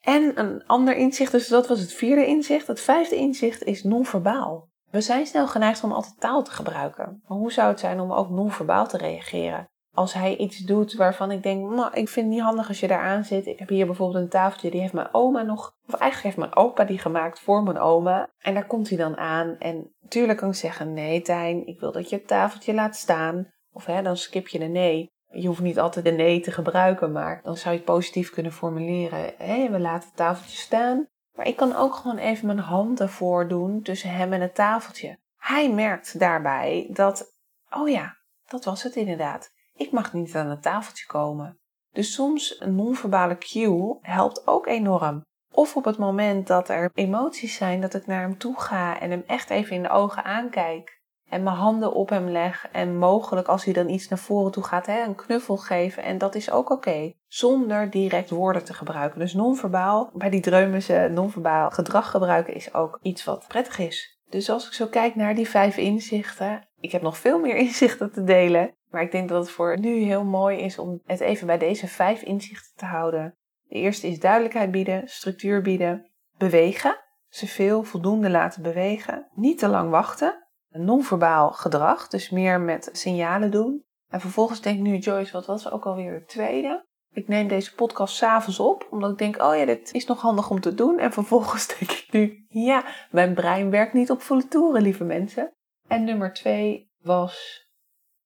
En 0.00 0.38
een 0.38 0.66
ander 0.66 0.96
inzicht, 0.96 1.32
dus 1.32 1.48
dat 1.48 1.68
was 1.68 1.80
het 1.80 1.92
vierde 1.92 2.26
inzicht. 2.26 2.66
Het 2.66 2.80
vijfde 2.80 3.16
inzicht 3.16 3.64
is 3.64 3.82
non-verbaal. 3.82 4.69
We 4.90 5.00
zijn 5.00 5.26
snel 5.26 5.48
geneigd 5.48 5.84
om 5.84 5.92
altijd 5.92 6.20
taal 6.20 6.42
te 6.42 6.50
gebruiken. 6.50 7.22
Maar 7.26 7.38
hoe 7.38 7.52
zou 7.52 7.68
het 7.68 7.80
zijn 7.80 8.00
om 8.00 8.12
ook 8.12 8.30
non-verbaal 8.30 8.86
te 8.86 8.96
reageren? 8.96 9.68
Als 9.94 10.12
hij 10.12 10.36
iets 10.36 10.58
doet 10.58 10.94
waarvan 10.94 11.30
ik 11.30 11.42
denk, 11.42 11.70
ik 11.92 12.08
vind 12.08 12.26
het 12.26 12.34
niet 12.34 12.40
handig 12.44 12.68
als 12.68 12.80
je 12.80 12.88
daar 12.88 13.02
aan 13.02 13.24
zit. 13.24 13.46
Ik 13.46 13.58
heb 13.58 13.68
hier 13.68 13.86
bijvoorbeeld 13.86 14.22
een 14.22 14.30
tafeltje, 14.30 14.70
die 14.70 14.80
heeft 14.80 14.92
mijn 14.92 15.08
oma 15.14 15.42
nog, 15.42 15.72
of 15.86 15.94
eigenlijk 15.94 16.22
heeft 16.22 16.36
mijn 16.36 16.64
opa 16.64 16.84
die 16.84 16.98
gemaakt 16.98 17.40
voor 17.40 17.62
mijn 17.62 17.78
oma. 17.78 18.28
En 18.38 18.54
daar 18.54 18.66
komt 18.66 18.88
hij 18.88 18.98
dan 18.98 19.16
aan. 19.16 19.56
En 19.58 19.94
natuurlijk 20.02 20.38
kan 20.38 20.48
ik 20.48 20.54
zeggen, 20.54 20.92
nee 20.92 21.22
Tijn, 21.22 21.66
ik 21.66 21.80
wil 21.80 21.92
dat 21.92 22.10
je 22.10 22.16
het 22.16 22.26
tafeltje 22.26 22.74
laat 22.74 22.96
staan. 22.96 23.48
Of 23.72 23.84
hè, 23.84 24.02
dan 24.02 24.16
skip 24.16 24.48
je 24.48 24.58
de 24.58 24.64
nee. 24.64 25.10
Je 25.32 25.46
hoeft 25.46 25.60
niet 25.60 25.78
altijd 25.78 26.04
de 26.04 26.10
nee 26.10 26.40
te 26.40 26.50
gebruiken, 26.50 27.12
maar 27.12 27.40
dan 27.42 27.56
zou 27.56 27.70
je 27.70 27.80
het 27.80 27.90
positief 27.90 28.30
kunnen 28.30 28.52
formuleren. 28.52 29.32
Hé, 29.38 29.70
we 29.70 29.78
laten 29.78 30.08
het 30.08 30.16
tafeltje 30.16 30.56
staan. 30.56 31.06
Maar 31.36 31.46
ik 31.46 31.56
kan 31.56 31.76
ook 31.76 31.94
gewoon 31.94 32.18
even 32.18 32.46
mijn 32.46 32.58
hand 32.58 33.00
ervoor 33.00 33.48
doen 33.48 33.82
tussen 33.82 34.10
hem 34.10 34.32
en 34.32 34.40
het 34.40 34.54
tafeltje. 34.54 35.18
Hij 35.36 35.72
merkt 35.72 36.18
daarbij 36.18 36.86
dat, 36.90 37.34
oh 37.70 37.88
ja, 37.88 38.16
dat 38.46 38.64
was 38.64 38.82
het 38.82 38.96
inderdaad. 38.96 39.50
Ik 39.74 39.92
mag 39.92 40.12
niet 40.12 40.36
aan 40.36 40.50
het 40.50 40.62
tafeltje 40.62 41.06
komen. 41.06 41.58
Dus 41.90 42.12
soms 42.12 42.60
een 42.60 42.74
non-verbale 42.74 43.38
cue 43.38 43.98
helpt 44.00 44.46
ook 44.46 44.66
enorm. 44.66 45.22
Of 45.52 45.76
op 45.76 45.84
het 45.84 45.98
moment 45.98 46.46
dat 46.46 46.68
er 46.68 46.90
emoties 46.94 47.56
zijn, 47.56 47.80
dat 47.80 47.94
ik 47.94 48.06
naar 48.06 48.20
hem 48.20 48.38
toe 48.38 48.60
ga 48.60 49.00
en 49.00 49.10
hem 49.10 49.22
echt 49.26 49.50
even 49.50 49.76
in 49.76 49.82
de 49.82 49.90
ogen 49.90 50.24
aankijk 50.24 50.99
en 51.30 51.42
mijn 51.42 51.56
handen 51.56 51.92
op 51.92 52.08
hem 52.08 52.28
leg 52.28 52.68
en 52.72 52.96
mogelijk 52.96 53.48
als 53.48 53.64
hij 53.64 53.72
dan 53.72 53.88
iets 53.88 54.08
naar 54.08 54.18
voren 54.18 54.52
toe 54.52 54.64
gaat, 54.64 54.86
hè, 54.86 55.02
een 55.04 55.14
knuffel 55.14 55.56
geven. 55.56 56.02
En 56.02 56.18
dat 56.18 56.34
is 56.34 56.50
ook 56.50 56.70
oké, 56.70 57.12
zonder 57.26 57.90
direct 57.90 58.30
woorden 58.30 58.64
te 58.64 58.74
gebruiken. 58.74 59.18
Dus 59.18 59.34
non-verbaal, 59.34 60.10
bij 60.14 60.30
die 60.30 60.40
dreumen 60.40 61.12
non-verbaal 61.14 61.70
gedrag 61.70 62.10
gebruiken 62.10 62.54
is 62.54 62.74
ook 62.74 62.98
iets 63.02 63.24
wat 63.24 63.44
prettig 63.48 63.78
is. 63.78 64.18
Dus 64.28 64.50
als 64.50 64.66
ik 64.66 64.72
zo 64.72 64.86
kijk 64.86 65.14
naar 65.14 65.34
die 65.34 65.48
vijf 65.48 65.76
inzichten, 65.76 66.68
ik 66.80 66.92
heb 66.92 67.02
nog 67.02 67.18
veel 67.18 67.38
meer 67.38 67.56
inzichten 67.66 68.12
te 68.12 68.24
delen, 68.24 68.74
maar 68.88 69.02
ik 69.02 69.12
denk 69.12 69.28
dat 69.28 69.42
het 69.42 69.50
voor 69.50 69.78
nu 69.78 70.02
heel 70.02 70.24
mooi 70.24 70.58
is 70.58 70.78
om 70.78 71.00
het 71.04 71.20
even 71.20 71.46
bij 71.46 71.58
deze 71.58 71.88
vijf 71.88 72.22
inzichten 72.22 72.72
te 72.76 72.84
houden. 72.84 73.34
De 73.66 73.74
eerste 73.74 74.06
is 74.06 74.20
duidelijkheid 74.20 74.70
bieden, 74.70 75.08
structuur 75.08 75.62
bieden, 75.62 76.10
bewegen, 76.38 76.96
zoveel 77.28 77.82
voldoende 77.82 78.30
laten 78.30 78.62
bewegen, 78.62 79.28
niet 79.34 79.58
te 79.58 79.68
lang 79.68 79.90
wachten, 79.90 80.48
non-verbaal 80.70 81.52
gedrag, 81.52 82.08
dus 82.08 82.30
meer 82.30 82.60
met 82.60 82.88
signalen 82.92 83.50
doen. 83.50 83.84
En 84.08 84.20
vervolgens 84.20 84.60
denk 84.60 84.76
ik 84.76 84.82
nu, 84.82 84.98
Joyce, 84.98 85.32
wat 85.32 85.46
was 85.46 85.70
ook 85.70 85.86
alweer 85.86 86.14
het 86.14 86.28
tweede? 86.28 86.88
Ik 87.12 87.28
neem 87.28 87.48
deze 87.48 87.74
podcast 87.74 88.16
s'avonds 88.16 88.60
op, 88.60 88.86
omdat 88.90 89.10
ik 89.10 89.18
denk, 89.18 89.42
oh 89.42 89.56
ja, 89.56 89.64
dit 89.64 89.92
is 89.92 90.06
nog 90.06 90.20
handig 90.20 90.50
om 90.50 90.60
te 90.60 90.74
doen. 90.74 90.98
En 90.98 91.12
vervolgens 91.12 91.66
denk 91.78 91.90
ik 91.90 92.06
nu, 92.10 92.44
ja, 92.48 92.84
mijn 93.10 93.34
brein 93.34 93.70
werkt 93.70 93.92
niet 93.92 94.10
op 94.10 94.22
volle 94.22 94.48
toeren, 94.48 94.82
lieve 94.82 95.04
mensen. 95.04 95.52
En 95.88 96.04
nummer 96.04 96.32
twee 96.32 96.90
was, 97.00 97.66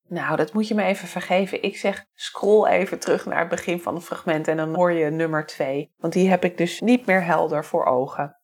nou, 0.08 0.36
dat 0.36 0.52
moet 0.52 0.68
je 0.68 0.74
me 0.74 0.82
even 0.82 1.08
vergeven. 1.08 1.62
Ik 1.62 1.76
zeg, 1.76 2.04
scroll 2.14 2.66
even 2.66 2.98
terug 2.98 3.26
naar 3.26 3.38
het 3.38 3.48
begin 3.48 3.80
van 3.80 3.94
het 3.94 4.04
fragment 4.04 4.48
en 4.48 4.56
dan 4.56 4.74
hoor 4.74 4.92
je 4.92 5.10
nummer 5.10 5.46
twee. 5.46 5.92
Want 5.96 6.12
die 6.12 6.28
heb 6.28 6.44
ik 6.44 6.56
dus 6.56 6.80
niet 6.80 7.06
meer 7.06 7.24
helder 7.24 7.64
voor 7.64 7.84
ogen. 7.84 8.38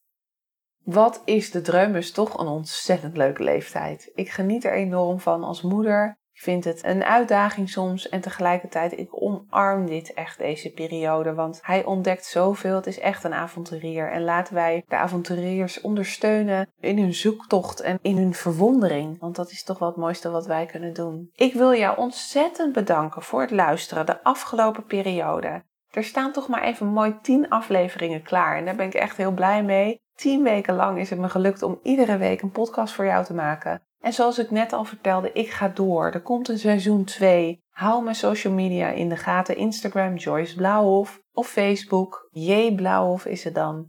Wat 0.85 1.23
is 1.25 1.51
de 1.51 1.61
dreumes 1.61 2.13
toch 2.13 2.39
een 2.39 2.47
ontzettend 2.47 3.17
leuke 3.17 3.43
leeftijd. 3.43 4.11
Ik 4.15 4.31
geniet 4.31 4.65
er 4.65 4.73
enorm 4.73 5.21
van 5.21 5.45
als 5.45 5.63
moeder. 5.63 6.19
Ik 6.33 6.47
vind 6.47 6.65
het 6.65 6.85
een 6.85 7.05
uitdaging 7.05 7.69
soms 7.69 8.09
en 8.09 8.21
tegelijkertijd 8.21 8.99
ik 8.99 9.23
omarm 9.23 9.87
dit 9.87 10.15
echt 10.15 10.39
deze 10.39 10.73
periode, 10.73 11.35
want 11.35 11.59
hij 11.63 11.85
ontdekt 11.85 12.25
zoveel. 12.25 12.75
Het 12.75 12.87
is 12.87 12.99
echt 12.99 13.25
een 13.25 13.35
avonturier 13.35 14.11
en 14.11 14.23
laten 14.23 14.55
wij 14.55 14.85
de 14.89 14.97
avonturiers 14.97 15.81
ondersteunen 15.81 16.73
in 16.81 16.99
hun 16.99 17.15
zoektocht 17.15 17.81
en 17.81 17.99
in 18.03 18.17
hun 18.17 18.35
verwondering, 18.35 19.19
want 19.19 19.37
dat 19.37 19.51
is 19.51 19.65
toch 19.65 19.79
wel 19.79 19.89
het 19.89 19.97
mooiste 19.97 20.31
wat 20.31 20.47
wij 20.47 20.67
kunnen 20.67 20.93
doen. 20.93 21.31
Ik 21.33 21.55
wil 21.55 21.75
jou 21.75 21.99
ontzettend 21.99 22.73
bedanken 22.73 23.23
voor 23.23 23.41
het 23.41 23.51
luisteren 23.51 24.07
de 24.07 24.23
afgelopen 24.23 24.85
periode. 24.85 25.63
Er 25.91 26.05
staan 26.05 26.33
toch 26.33 26.49
maar 26.49 26.63
even 26.63 26.87
mooi 26.87 27.19
10 27.23 27.49
afleveringen 27.49 28.23
klaar 28.23 28.57
en 28.57 28.65
daar 28.65 28.77
ben 28.77 28.87
ik 28.87 28.95
echt 28.95 29.17
heel 29.17 29.33
blij 29.33 29.63
mee. 29.63 30.01
Tien 30.21 30.43
weken 30.43 30.75
lang 30.75 30.99
is 30.99 31.11
het 31.11 31.19
me 31.19 31.29
gelukt 31.29 31.63
om 31.63 31.81
iedere 31.83 32.17
week 32.17 32.43
een 32.43 32.51
podcast 32.51 32.95
voor 32.95 33.05
jou 33.05 33.25
te 33.25 33.35
maken. 33.35 33.83
En 34.01 34.13
zoals 34.13 34.39
ik 34.39 34.51
net 34.51 34.73
al 34.73 34.85
vertelde, 34.85 35.33
ik 35.33 35.51
ga 35.51 35.69
door. 35.69 36.11
Er 36.11 36.23
komt 36.23 36.49
een 36.49 36.59
seizoen 36.59 37.05
2. 37.05 37.61
Hou 37.71 38.03
mijn 38.03 38.15
social 38.15 38.53
media 38.53 38.89
in 38.89 39.09
de 39.09 39.17
gaten. 39.17 39.57
Instagram 39.57 40.17
Joyce 40.17 40.55
Blauwhof 40.55 41.21
of 41.33 41.49
Facebook 41.49 42.29
J 42.31 42.75
Blauwhof 42.75 43.25
is 43.25 43.45
het 43.45 43.55
dan. 43.55 43.89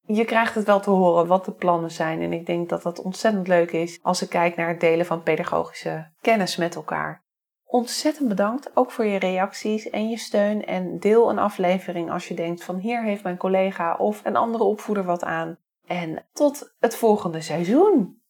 Je 0.00 0.24
krijgt 0.24 0.54
het 0.54 0.64
wel 0.64 0.80
te 0.80 0.90
horen 0.90 1.26
wat 1.26 1.44
de 1.44 1.52
plannen 1.52 1.90
zijn 1.90 2.22
en 2.22 2.32
ik 2.32 2.46
denk 2.46 2.68
dat 2.68 2.82
dat 2.82 3.02
ontzettend 3.02 3.48
leuk 3.48 3.72
is 3.72 3.98
als 4.02 4.22
ik 4.22 4.28
kijk 4.28 4.56
naar 4.56 4.68
het 4.68 4.80
delen 4.80 5.06
van 5.06 5.22
pedagogische 5.22 6.12
kennis 6.20 6.56
met 6.56 6.74
elkaar. 6.74 7.24
Ontzettend 7.64 8.28
bedankt 8.28 8.70
ook 8.76 8.90
voor 8.90 9.04
je 9.04 9.18
reacties 9.18 9.90
en 9.90 10.08
je 10.08 10.18
steun 10.18 10.64
en 10.64 10.98
deel 10.98 11.30
een 11.30 11.38
aflevering 11.38 12.10
als 12.10 12.28
je 12.28 12.34
denkt 12.34 12.64
van 12.64 12.76
hier 12.76 13.02
heeft 13.02 13.22
mijn 13.22 13.36
collega 13.36 13.94
of 13.94 14.20
een 14.24 14.36
andere 14.36 14.64
opvoeder 14.64 15.04
wat 15.04 15.24
aan. 15.24 15.62
En 15.86 16.26
tot 16.32 16.74
het 16.80 16.96
volgende 16.96 17.40
seizoen. 17.40 18.22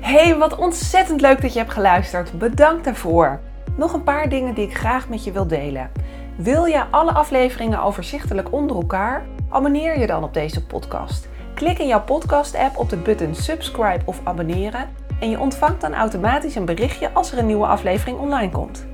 Hey, 0.00 0.36
wat 0.36 0.56
ontzettend 0.56 1.20
leuk 1.20 1.40
dat 1.40 1.52
je 1.52 1.58
hebt 1.58 1.72
geluisterd. 1.72 2.38
Bedankt 2.38 2.84
daarvoor. 2.84 3.40
Nog 3.76 3.92
een 3.92 4.02
paar 4.02 4.28
dingen 4.28 4.54
die 4.54 4.66
ik 4.66 4.76
graag 4.76 5.08
met 5.08 5.24
je 5.24 5.32
wil 5.32 5.46
delen. 5.46 5.90
Wil 6.36 6.64
je 6.64 6.86
alle 6.90 7.12
afleveringen 7.12 7.82
overzichtelijk 7.82 8.52
onder 8.52 8.76
elkaar? 8.76 9.26
Abonneer 9.48 9.98
je 9.98 10.06
dan 10.06 10.24
op 10.24 10.34
deze 10.34 10.66
podcast. 10.66 11.28
Klik 11.54 11.78
in 11.78 11.86
jouw 11.86 12.04
podcast-app 12.04 12.76
op 12.76 12.88
de 12.88 12.96
button 12.96 13.34
subscribe 13.34 14.02
of 14.04 14.20
abonneren 14.24 14.88
en 15.20 15.30
je 15.30 15.40
ontvangt 15.40 15.80
dan 15.80 15.94
automatisch 15.94 16.54
een 16.54 16.64
berichtje 16.64 17.12
als 17.12 17.32
er 17.32 17.38
een 17.38 17.46
nieuwe 17.46 17.66
aflevering 17.66 18.18
online 18.18 18.50
komt. 18.50 18.86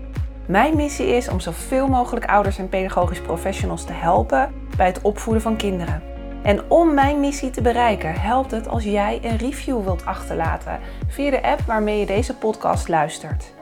Mijn 0.46 0.76
missie 0.76 1.06
is 1.06 1.28
om 1.28 1.40
zoveel 1.40 1.88
mogelijk 1.88 2.26
ouders 2.26 2.58
en 2.58 2.68
pedagogisch 2.68 3.20
professionals 3.20 3.84
te 3.84 3.92
helpen 3.92 4.54
bij 4.76 4.86
het 4.86 5.02
opvoeden 5.02 5.42
van 5.42 5.56
kinderen. 5.56 6.02
En 6.42 6.70
om 6.70 6.94
mijn 6.94 7.20
missie 7.20 7.50
te 7.50 7.62
bereiken, 7.62 8.20
helpt 8.20 8.50
het 8.50 8.68
als 8.68 8.84
jij 8.84 9.20
een 9.22 9.36
review 9.36 9.82
wilt 9.84 10.04
achterlaten 10.04 10.80
via 11.08 11.30
de 11.30 11.42
app 11.42 11.60
waarmee 11.60 11.98
je 11.98 12.06
deze 12.06 12.36
podcast 12.36 12.88
luistert. 12.88 13.54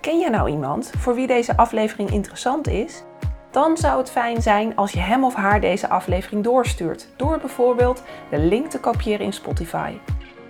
Ken 0.00 0.18
je 0.18 0.30
nou 0.30 0.50
iemand 0.50 0.90
voor 0.98 1.14
wie 1.14 1.26
deze 1.26 1.56
aflevering 1.56 2.10
interessant 2.10 2.68
is? 2.68 3.02
Dan 3.50 3.76
zou 3.76 3.98
het 3.98 4.10
fijn 4.10 4.42
zijn 4.42 4.76
als 4.76 4.92
je 4.92 5.00
hem 5.00 5.24
of 5.24 5.34
haar 5.34 5.60
deze 5.60 5.88
aflevering 5.88 6.44
doorstuurt, 6.44 7.08
door 7.16 7.38
bijvoorbeeld 7.38 8.02
de 8.30 8.38
link 8.38 8.70
te 8.70 8.80
kopiëren 8.80 9.26
in 9.26 9.32
Spotify. 9.32 9.92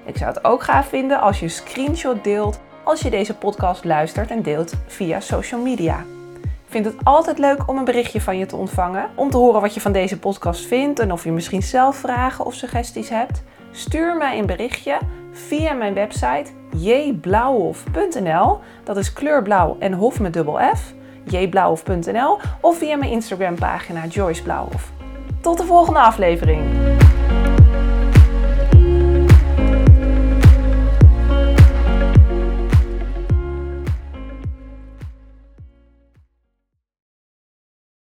Ik 0.05 0.17
zou 0.17 0.35
het 0.35 0.45
ook 0.45 0.63
gaaf 0.63 0.89
vinden 0.89 1.21
als 1.21 1.39
je 1.39 1.45
een 1.45 1.51
screenshot 1.51 2.25
deelt 2.25 2.61
als 2.87 3.01
je 3.01 3.11
deze 3.11 3.35
podcast 3.35 3.85
luistert 3.85 4.31
en 4.31 4.43
deelt 4.43 4.73
via 4.87 5.21
social 5.21 5.61
media. 5.61 6.05
Ik 6.43 6.73
vind 6.73 6.85
het 6.85 6.95
altijd 7.03 7.39
leuk 7.39 7.69
om 7.69 7.77
een 7.79 7.85
berichtje 7.85 8.21
van 8.21 8.39
je 8.39 8.47
te 8.47 8.57
ontvangen, 8.57 9.11
om 9.15 9.31
te 9.31 9.37
horen 9.37 9.61
wat 9.61 9.75
je 9.75 9.81
van 9.81 9.93
deze 9.93 10.19
podcast 10.19 10.67
vindt 10.67 10.99
en 10.99 11.13
of 11.13 11.25
je 11.25 11.33
misschien 11.33 11.63
zelf 11.63 11.97
vragen 11.97 12.45
of 12.45 12.55
suggesties 12.55 13.09
hebt. 13.09 13.43
Stuur 13.71 14.17
mij 14.17 14.39
een 14.39 14.47
berichtje 14.47 14.99
via 15.33 15.73
mijn 15.73 15.95
website 15.95 16.51
jblauwhof.nl. 16.77 18.59
Dat 18.85 18.97
is 18.97 19.13
kleurblauw 19.13 19.77
en 19.79 19.93
hof 19.93 20.21
met 20.21 20.33
dubbel 20.33 20.59
F. 20.77 20.95
jblauwhof.nl 21.25 22.39
of 22.61 22.79
via 22.79 22.97
mijn 22.97 23.11
Instagram 23.11 23.55
pagina 23.55 24.07
Joyce 24.07 24.43
Blauwhof. 24.43 24.93
Tot 25.41 25.59
de 25.59 25.65
volgende 25.65 26.01
aflevering. 26.01 26.61